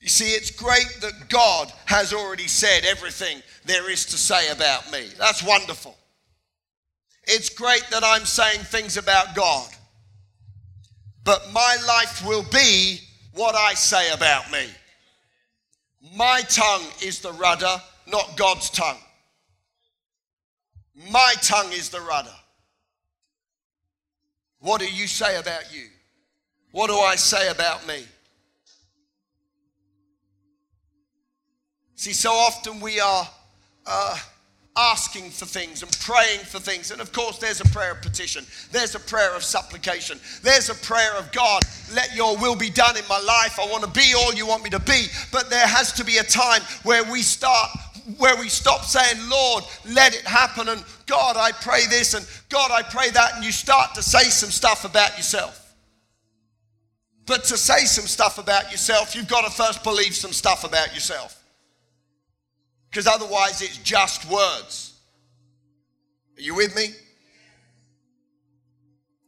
You 0.00 0.08
see, 0.08 0.30
it's 0.30 0.50
great 0.50 0.98
that 1.02 1.28
God 1.28 1.72
has 1.86 2.12
already 2.12 2.48
said 2.48 2.84
everything 2.84 3.42
there 3.66 3.90
is 3.90 4.06
to 4.06 4.16
say 4.16 4.50
about 4.50 4.90
me. 4.90 5.06
That's 5.18 5.42
wonderful. 5.42 5.96
It's 7.24 7.50
great 7.50 7.84
that 7.90 8.02
I'm 8.04 8.24
saying 8.24 8.60
things 8.60 8.96
about 8.96 9.36
God. 9.36 9.68
But 11.22 11.52
my 11.52 11.76
life 11.86 12.26
will 12.26 12.44
be 12.50 12.98
what 13.34 13.54
I 13.54 13.74
say 13.74 14.10
about 14.12 14.50
me. 14.50 14.66
My 16.16 16.40
tongue 16.48 16.86
is 17.02 17.20
the 17.20 17.32
rudder, 17.32 17.76
not 18.08 18.36
God's 18.36 18.70
tongue. 18.70 18.98
My 21.12 21.34
tongue 21.42 21.72
is 21.72 21.90
the 21.90 22.00
rudder. 22.00 22.34
What 24.60 24.80
do 24.80 24.86
you 24.86 25.06
say 25.06 25.38
about 25.38 25.74
you? 25.74 25.86
What 26.72 26.88
do 26.88 26.96
I 26.96 27.16
say 27.16 27.48
about 27.48 27.86
me? 27.86 28.04
See, 31.96 32.12
so 32.12 32.30
often 32.30 32.80
we 32.80 33.00
are 33.00 33.28
uh, 33.86 34.18
asking 34.76 35.30
for 35.30 35.46
things 35.46 35.82
and 35.82 35.98
praying 36.00 36.40
for 36.40 36.58
things. 36.58 36.90
And 36.90 37.00
of 37.00 37.12
course, 37.12 37.38
there's 37.38 37.60
a 37.60 37.64
prayer 37.66 37.92
of 37.92 38.02
petition, 38.02 38.46
there's 38.70 38.94
a 38.94 39.00
prayer 39.00 39.34
of 39.34 39.42
supplication, 39.42 40.18
there's 40.42 40.70
a 40.70 40.74
prayer 40.74 41.14
of 41.18 41.30
God, 41.32 41.62
let 41.94 42.14
your 42.14 42.36
will 42.38 42.56
be 42.56 42.70
done 42.70 42.96
in 42.96 43.04
my 43.08 43.18
life. 43.18 43.58
I 43.58 43.66
want 43.66 43.84
to 43.84 43.90
be 43.90 44.14
all 44.16 44.32
you 44.32 44.46
want 44.46 44.62
me 44.62 44.70
to 44.70 44.78
be. 44.80 45.06
But 45.32 45.50
there 45.50 45.66
has 45.66 45.92
to 45.94 46.04
be 46.04 46.18
a 46.18 46.22
time 46.22 46.62
where 46.84 47.04
we 47.04 47.22
start 47.22 47.70
where 48.18 48.36
we 48.36 48.48
stop 48.48 48.84
saying, 48.84 49.28
Lord, 49.28 49.64
let 49.88 50.14
it 50.14 50.22
happen, 50.22 50.68
and 50.68 50.84
God, 51.06 51.36
I 51.36 51.52
pray 51.52 51.86
this, 51.86 52.14
and 52.14 52.26
God, 52.48 52.70
I 52.70 52.82
pray 52.82 53.10
that, 53.10 53.34
and 53.36 53.44
you 53.44 53.52
start 53.52 53.94
to 53.94 54.02
say 54.02 54.24
some 54.24 54.50
stuff 54.50 54.84
about 54.84 55.16
yourself. 55.16 55.74
But 57.26 57.44
to 57.44 57.56
say 57.56 57.84
some 57.84 58.06
stuff 58.06 58.38
about 58.38 58.70
yourself, 58.70 59.14
you've 59.14 59.28
got 59.28 59.44
to 59.44 59.50
first 59.50 59.84
believe 59.84 60.14
some 60.14 60.32
stuff 60.32 60.64
about 60.64 60.94
yourself. 60.94 61.40
Because 62.90 63.06
otherwise, 63.06 63.62
it's 63.62 63.78
just 63.78 64.28
words. 64.28 64.98
Are 66.36 66.42
you 66.42 66.56
with 66.56 66.74
me? 66.74 66.88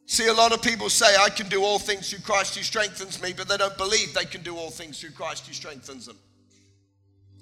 See, 0.06 0.26
a 0.26 0.32
lot 0.32 0.52
of 0.52 0.60
people 0.60 0.90
say, 0.90 1.14
I 1.18 1.30
can 1.30 1.48
do 1.48 1.62
all 1.62 1.78
things 1.78 2.10
through 2.10 2.20
Christ 2.20 2.56
who 2.56 2.62
strengthens 2.62 3.22
me, 3.22 3.32
but 3.32 3.48
they 3.48 3.56
don't 3.56 3.78
believe 3.78 4.12
they 4.12 4.24
can 4.24 4.42
do 4.42 4.56
all 4.56 4.70
things 4.70 5.00
through 5.00 5.12
Christ 5.12 5.46
who 5.46 5.52
strengthens 5.52 6.06
them. 6.06 6.18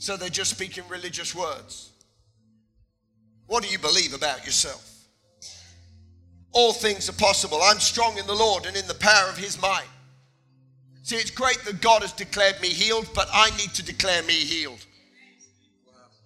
So 0.01 0.17
they're 0.17 0.31
just 0.31 0.53
speaking 0.53 0.85
religious 0.89 1.35
words. 1.35 1.91
What 3.49 3.63
do 3.63 3.69
you 3.69 3.79
believe 3.79 4.15
about 4.15 4.47
yourself? 4.47 5.05
All 6.53 6.73
things 6.73 7.11
are 7.11 7.21
possible. 7.21 7.61
I'm 7.63 7.81
strong 7.81 8.17
in 8.17 8.27
the 8.27 8.35
Lord 8.35 8.65
and 8.65 8.79
in 8.79 8.87
the 8.87 8.95
power 8.95 9.29
of 9.29 9.37
his 9.37 9.61
might. 9.61 9.85
See, 11.03 11.17
it's 11.17 11.31
great 11.31 11.59
that 11.67 11.83
God 11.83 12.01
has 12.01 12.15
declared 12.15 12.59
me 12.63 12.69
healed, 12.69 13.11
but 13.15 13.29
I 13.31 13.51
need 13.59 13.75
to 13.75 13.83
declare 13.83 14.23
me 14.23 14.33
healed. 14.33 14.87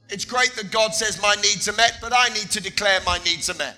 It's 0.08 0.24
great 0.24 0.52
that 0.52 0.70
God 0.70 0.94
says 0.94 1.20
my 1.20 1.34
needs 1.42 1.68
are 1.68 1.72
met, 1.72 1.98
but 2.00 2.12
I 2.16 2.28
need 2.28 2.52
to 2.52 2.62
declare 2.62 3.00
my 3.04 3.18
needs 3.24 3.50
are 3.50 3.54
met. 3.54 3.76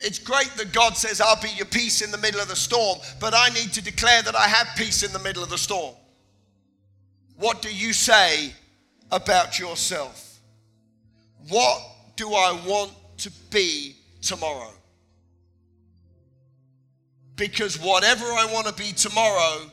It's 0.00 0.18
great 0.18 0.50
that 0.58 0.74
God 0.74 0.94
says 0.94 1.22
I'll 1.22 1.40
be 1.40 1.48
your 1.56 1.66
peace 1.66 2.02
in 2.02 2.10
the 2.10 2.18
middle 2.18 2.40
of 2.40 2.48
the 2.48 2.56
storm, 2.56 2.98
but 3.18 3.32
I 3.34 3.48
need 3.48 3.72
to 3.72 3.82
declare 3.82 4.20
that 4.24 4.36
I 4.36 4.46
have 4.46 4.76
peace 4.76 5.02
in 5.02 5.12
the 5.14 5.18
middle 5.20 5.42
of 5.42 5.48
the 5.48 5.56
storm. 5.56 5.94
What 7.36 7.62
do 7.62 7.74
you 7.74 7.94
say 7.94 8.52
about 9.12 9.58
yourself. 9.58 10.38
What 11.48 11.80
do 12.16 12.32
I 12.32 12.60
want 12.66 12.92
to 13.18 13.30
be 13.50 13.96
tomorrow? 14.22 14.72
Because 17.36 17.78
whatever 17.80 18.24
I 18.24 18.48
want 18.52 18.66
to 18.66 18.74
be 18.74 18.92
tomorrow 18.92 19.70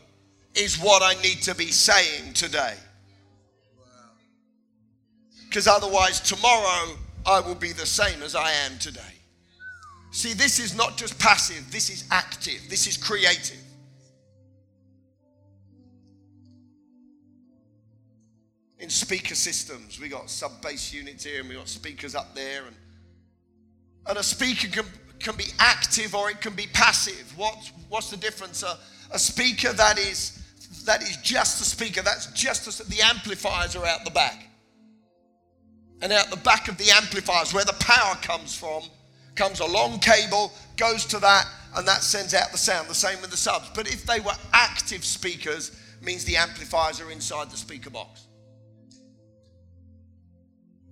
is 0.56 0.80
what 0.80 1.04
I 1.04 1.22
need 1.22 1.42
to 1.44 1.56
be 1.56 1.68
saying 1.68 2.34
today. 2.34 2.76
Because 5.48 5.68
otherwise, 5.68 6.20
tomorrow 6.20 6.98
I 7.26 7.42
will 7.42 7.56
be 7.56 7.74
the 7.74 7.86
same 7.86 8.22
as 8.22 8.36
I 8.36 8.52
am 8.52 8.78
today. 8.80 9.02
See, 10.12 10.34
this 10.34 10.60
is 10.60 10.76
not 10.76 10.98
just 10.98 11.20
passive, 11.20 11.72
this 11.72 11.90
is 11.90 12.06
active, 12.12 12.62
this 12.70 12.88
is 12.88 12.98
creative. 12.98 13.62
In 18.80 18.90
speaker 18.90 19.36
systems. 19.36 20.00
We 20.00 20.10
got 20.10 20.30
sub 20.30 20.62
bass 20.62 20.94
units 20.94 21.24
here 21.24 21.40
and 21.40 21.50
we 21.50 21.56
got 21.56 21.68
speakers 21.68 22.16
up 22.16 22.36
there. 22.36 22.66
And, 22.66 22.76
and 24.08 24.18
a 24.18 24.24
speaker 24.24 24.68
can, 24.68 24.86
can 25.20 25.36
be 25.36 25.48
active 25.60 26.14
or 26.16 26.30
it 26.30 26.42
can 26.42 26.54
be 26.54 26.68
passive. 26.74 27.34
What, 27.36 27.56
what's 27.90 28.10
the 28.10 28.18
difference? 28.18 28.64
A, 28.64 28.78
a 29.12 29.20
speaker 29.20 29.74
that 29.74 29.98
is 29.98 30.44
that 30.86 31.02
is 31.02 31.18
just 31.18 31.62
a 31.62 31.66
speaker, 31.66 32.02
that's 32.02 32.28
just 32.32 32.68
a, 32.80 32.90
the 32.90 33.02
amplifiers 33.02 33.76
are 33.76 33.86
out 33.86 34.04
the 34.04 34.12
back. 34.12 34.48
And 36.02 36.12
out 36.12 36.30
the 36.30 36.38
back 36.38 36.68
of 36.68 36.78
the 36.78 36.90
amplifiers, 36.92 37.54
where 37.54 37.66
the 37.66 37.76
power 37.80 38.16
comes 38.16 38.56
from, 38.56 38.84
comes 39.36 39.60
a 39.60 39.66
long 39.66 40.00
cable, 40.00 40.52
goes 40.76 41.06
to 41.06 41.20
that, 41.20 41.46
and 41.76 41.88
that 41.88 42.04
sends 42.04 42.34
out 42.34 42.52
the 42.52 42.58
sound. 42.58 42.88
The 42.88 42.96
same 42.96 43.20
with 43.22 43.32
the 43.32 43.38
subs. 43.38 43.70
But 43.74 43.88
if 43.88 44.06
they 44.06 44.20
were 44.20 44.34
active 44.54 45.04
speakers, 45.04 45.72
means 46.02 46.24
the 46.24 46.38
amplifiers 46.38 47.02
are 47.02 47.12
inside 47.12 47.50
the 47.50 47.58
speaker 47.58 47.90
box. 47.90 48.27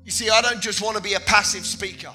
You 0.06 0.12
see, 0.12 0.30
I 0.30 0.42
don't 0.42 0.62
just 0.62 0.82
want 0.82 0.96
to 0.98 1.04
be 1.04 1.16
a 1.16 1.20
passive 1.20 1.66
speaker. 1.66 2.14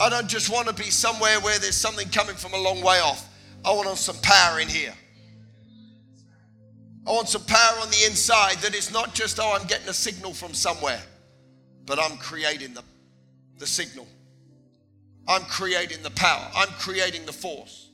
I 0.00 0.08
don't 0.08 0.28
just 0.28 0.50
want 0.50 0.66
to 0.66 0.74
be 0.74 0.90
somewhere 0.90 1.38
where 1.40 1.58
there's 1.58 1.76
something 1.76 2.08
coming 2.08 2.34
from 2.34 2.54
a 2.54 2.58
long 2.58 2.80
way 2.80 2.98
off. 3.00 3.28
I 3.64 3.72
want 3.72 3.96
some 3.98 4.16
power 4.22 4.58
in 4.58 4.68
here. 4.68 4.94
I 7.06 7.12
want 7.12 7.28
some 7.28 7.44
power 7.44 7.80
on 7.80 7.90
the 7.90 8.04
inside 8.06 8.56
that 8.56 8.74
is 8.74 8.90
not 8.90 9.14
just, 9.14 9.38
oh, 9.38 9.56
I'm 9.58 9.66
getting 9.66 9.88
a 9.88 9.94
signal 9.94 10.32
from 10.32 10.54
somewhere, 10.54 11.02
but 11.84 11.98
I'm 11.98 12.16
creating 12.16 12.72
the, 12.72 12.82
the 13.58 13.66
signal. 13.66 14.08
I'm 15.28 15.42
creating 15.42 16.02
the 16.02 16.10
power. 16.10 16.50
I'm 16.56 16.68
creating 16.78 17.26
the 17.26 17.32
force. 17.32 17.90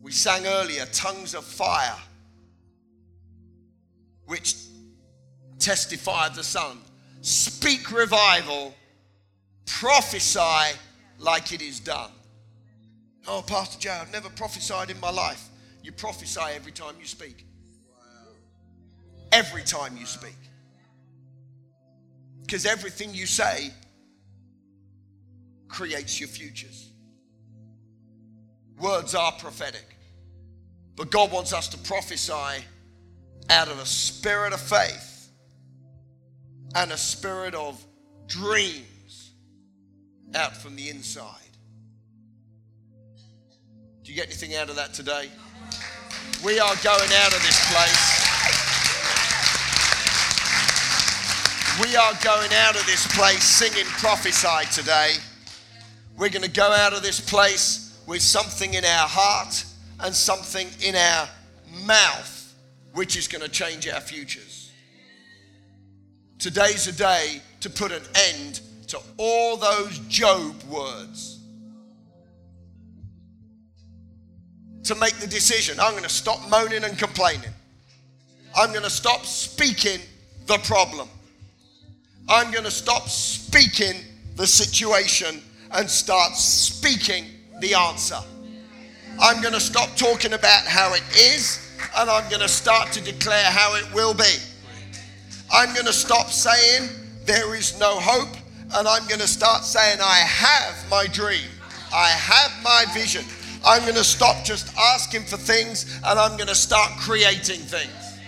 We 0.00 0.12
sang 0.12 0.46
earlier, 0.46 0.86
tongues 0.86 1.34
of 1.34 1.44
fire, 1.44 1.96
which 4.26 4.54
testify 5.64 6.26
of 6.26 6.36
the 6.36 6.44
Son. 6.44 6.78
Speak 7.22 7.90
revival, 7.90 8.74
prophesy 9.64 10.78
like 11.18 11.52
it 11.52 11.62
is 11.62 11.80
done. 11.80 12.10
Oh, 13.26 13.42
Pastor 13.46 13.80
Joe, 13.80 13.98
I've 14.02 14.12
never 14.12 14.28
prophesied 14.28 14.90
in 14.90 15.00
my 15.00 15.10
life. 15.10 15.48
You 15.82 15.90
prophesy 15.92 16.40
every 16.54 16.72
time 16.72 16.94
you 17.00 17.06
speak. 17.06 17.46
Every 19.32 19.62
time 19.62 19.96
you 19.96 20.04
speak. 20.04 20.36
Because 22.42 22.66
everything 22.66 23.14
you 23.14 23.24
say 23.26 23.70
creates 25.68 26.20
your 26.20 26.28
futures. 26.28 26.90
Words 28.78 29.14
are 29.14 29.32
prophetic. 29.32 29.96
But 30.94 31.10
God 31.10 31.32
wants 31.32 31.54
us 31.54 31.68
to 31.68 31.78
prophesy 31.78 32.62
out 33.48 33.68
of 33.68 33.78
a 33.78 33.86
spirit 33.86 34.52
of 34.52 34.60
faith 34.60 35.13
and 36.74 36.92
a 36.92 36.96
spirit 36.96 37.54
of 37.54 37.82
dreams 38.26 39.32
out 40.34 40.56
from 40.56 40.76
the 40.76 40.88
inside. 40.88 41.40
Do 44.02 44.10
you 44.10 44.16
get 44.16 44.26
anything 44.26 44.54
out 44.56 44.68
of 44.68 44.76
that 44.76 44.92
today? 44.92 45.28
We 46.44 46.58
are 46.58 46.74
going 46.82 47.10
out 47.12 47.32
of 47.32 47.42
this 47.42 47.72
place. 47.72 48.24
We 51.80 51.96
are 51.96 52.12
going 52.22 52.52
out 52.52 52.76
of 52.76 52.86
this 52.86 53.06
place 53.16 53.42
singing 53.42 53.86
prophesy 53.86 54.66
today. 54.72 55.14
We're 56.16 56.28
going 56.28 56.44
to 56.44 56.50
go 56.50 56.70
out 56.70 56.92
of 56.92 57.02
this 57.02 57.18
place 57.18 57.98
with 58.06 58.22
something 58.22 58.74
in 58.74 58.84
our 58.84 59.08
heart 59.08 59.64
and 60.00 60.14
something 60.14 60.68
in 60.80 60.94
our 60.94 61.28
mouth, 61.84 62.54
which 62.92 63.16
is 63.16 63.26
going 63.26 63.42
to 63.42 63.48
change 63.50 63.88
our 63.88 64.00
futures. 64.00 64.53
Today's 66.38 66.86
a 66.86 66.92
day 66.92 67.40
to 67.60 67.70
put 67.70 67.92
an 67.92 68.02
end 68.32 68.60
to 68.88 68.98
all 69.16 69.56
those 69.56 69.98
Job 70.08 70.62
words. 70.64 71.40
To 74.84 74.94
make 74.96 75.14
the 75.14 75.26
decision, 75.26 75.80
I'm 75.80 75.92
going 75.92 76.02
to 76.02 76.08
stop 76.10 76.38
moaning 76.50 76.84
and 76.84 76.98
complaining. 76.98 77.50
I'm 78.54 78.70
going 78.70 78.84
to 78.84 78.90
stop 78.90 79.24
speaking 79.24 80.00
the 80.46 80.58
problem. 80.58 81.08
I'm 82.28 82.50
going 82.50 82.64
to 82.64 82.70
stop 82.70 83.08
speaking 83.08 83.94
the 84.36 84.46
situation 84.46 85.40
and 85.72 85.88
start 85.90 86.34
speaking 86.36 87.26
the 87.60 87.74
answer. 87.74 88.18
I'm 89.20 89.40
going 89.40 89.54
to 89.54 89.60
stop 89.60 89.96
talking 89.96 90.32
about 90.32 90.66
how 90.66 90.92
it 90.94 91.02
is 91.16 91.60
and 91.96 92.10
I'm 92.10 92.28
going 92.28 92.42
to 92.42 92.48
start 92.48 92.92
to 92.92 93.00
declare 93.00 93.44
how 93.44 93.74
it 93.76 93.92
will 93.94 94.14
be. 94.14 94.34
I'm 95.54 95.72
going 95.72 95.86
to 95.86 95.92
stop 95.92 96.30
saying 96.30 96.90
there 97.26 97.54
is 97.54 97.78
no 97.78 98.00
hope 98.00 98.36
and 98.74 98.88
I'm 98.88 99.06
going 99.06 99.20
to 99.20 99.28
start 99.28 99.62
saying 99.62 100.00
I 100.02 100.16
have 100.16 100.90
my 100.90 101.06
dream. 101.06 101.48
I 101.94 102.08
have 102.08 102.50
my 102.64 102.86
vision. 102.92 103.24
I'm 103.64 103.82
going 103.82 103.94
to 103.94 104.02
stop 104.02 104.44
just 104.44 104.76
asking 104.76 105.22
for 105.22 105.36
things 105.36 106.00
and 106.04 106.18
I'm 106.18 106.36
going 106.36 106.48
to 106.48 106.56
start 106.56 106.90
creating 106.98 107.60
things 107.60 108.18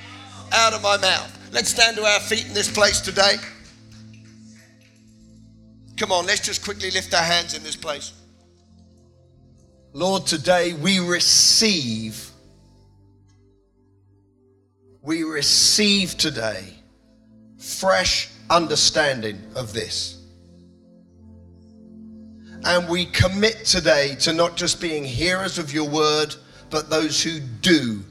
out 0.53 0.73
of 0.73 0.85
my 0.85 0.99
mouth. 0.99 1.37
Let's 1.53 1.71
stand 1.71 1.97
to 1.97 2.05
our 2.05 2.21
feet 2.21 2.47
in 2.47 2.55
this 2.55 2.71
place 2.71 3.01
today. 3.01 3.35
Come 5.97 6.13
on, 6.13 6.27
let's 6.27 6.47
just 6.47 6.65
quickly 6.65 6.93
lift 6.93 7.13
our 7.13 7.25
hands 7.25 7.55
in 7.57 7.65
this 7.65 7.75
place. 7.75 8.13
Lord, 9.93 10.27
today 10.27 10.75
we 10.75 11.01
receive, 11.01 12.31
we 15.03 15.25
receive 15.25 16.17
today 16.17 16.76
fresh 17.67 18.31
understanding 18.49 19.43
of 19.57 19.73
this. 19.73 20.23
And 22.65 22.89
we 22.89 23.07
commit 23.07 23.65
today 23.65 24.15
to 24.21 24.33
not 24.33 24.57
just 24.57 24.81
being 24.81 25.05
hearers 25.05 25.59
of 25.59 25.73
your 25.73 25.89
word, 25.89 26.35
but 26.71 26.89
those 26.91 27.23
who 27.23 27.41
do 27.41 28.03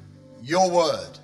your 0.42 0.70
word. 0.70 1.20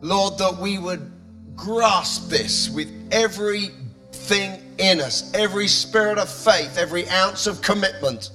Lord, 0.00 0.38
that 0.38 0.58
we 0.58 0.78
would 0.78 1.10
grasp 1.56 2.28
this 2.28 2.68
with 2.68 2.88
everything 3.10 4.60
in 4.78 5.00
us, 5.00 5.32
every 5.34 5.68
spirit 5.68 6.18
of 6.18 6.28
faith, 6.28 6.76
every 6.78 7.08
ounce 7.08 7.46
of 7.46 7.62
commitment, 7.62 8.30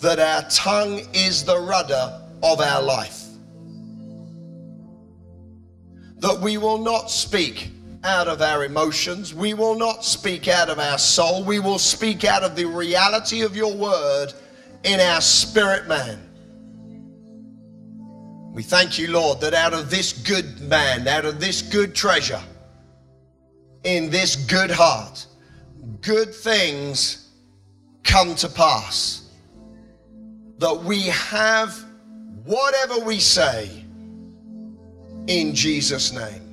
that 0.00 0.20
our 0.20 0.48
tongue 0.50 1.00
is 1.12 1.44
the 1.44 1.58
rudder 1.58 2.20
of 2.42 2.60
our 2.60 2.82
life. 2.82 3.27
That 6.18 6.40
we 6.40 6.58
will 6.58 6.78
not 6.78 7.10
speak 7.10 7.70
out 8.04 8.28
of 8.28 8.42
our 8.42 8.64
emotions, 8.64 9.34
we 9.34 9.54
will 9.54 9.76
not 9.76 10.04
speak 10.04 10.48
out 10.48 10.68
of 10.68 10.78
our 10.78 10.98
soul, 10.98 11.44
we 11.44 11.58
will 11.58 11.78
speak 11.78 12.24
out 12.24 12.42
of 12.42 12.54
the 12.54 12.64
reality 12.64 13.42
of 13.42 13.56
your 13.56 13.74
word 13.74 14.32
in 14.84 15.00
our 15.00 15.20
spirit 15.20 15.88
man. 15.88 16.18
We 18.52 18.62
thank 18.62 18.98
you, 18.98 19.10
Lord, 19.10 19.40
that 19.40 19.54
out 19.54 19.72
of 19.72 19.90
this 19.90 20.12
good 20.12 20.60
man, 20.62 21.06
out 21.06 21.24
of 21.24 21.38
this 21.38 21.62
good 21.62 21.94
treasure, 21.94 22.42
in 23.84 24.10
this 24.10 24.34
good 24.34 24.70
heart, 24.70 25.26
good 26.00 26.34
things 26.34 27.30
come 28.02 28.34
to 28.36 28.48
pass. 28.48 29.30
That 30.58 30.82
we 30.82 31.02
have 31.02 31.84
whatever 32.44 32.98
we 32.98 33.20
say 33.20 33.77
in 35.28 35.54
Jesus' 35.54 36.12
name. 36.12 36.47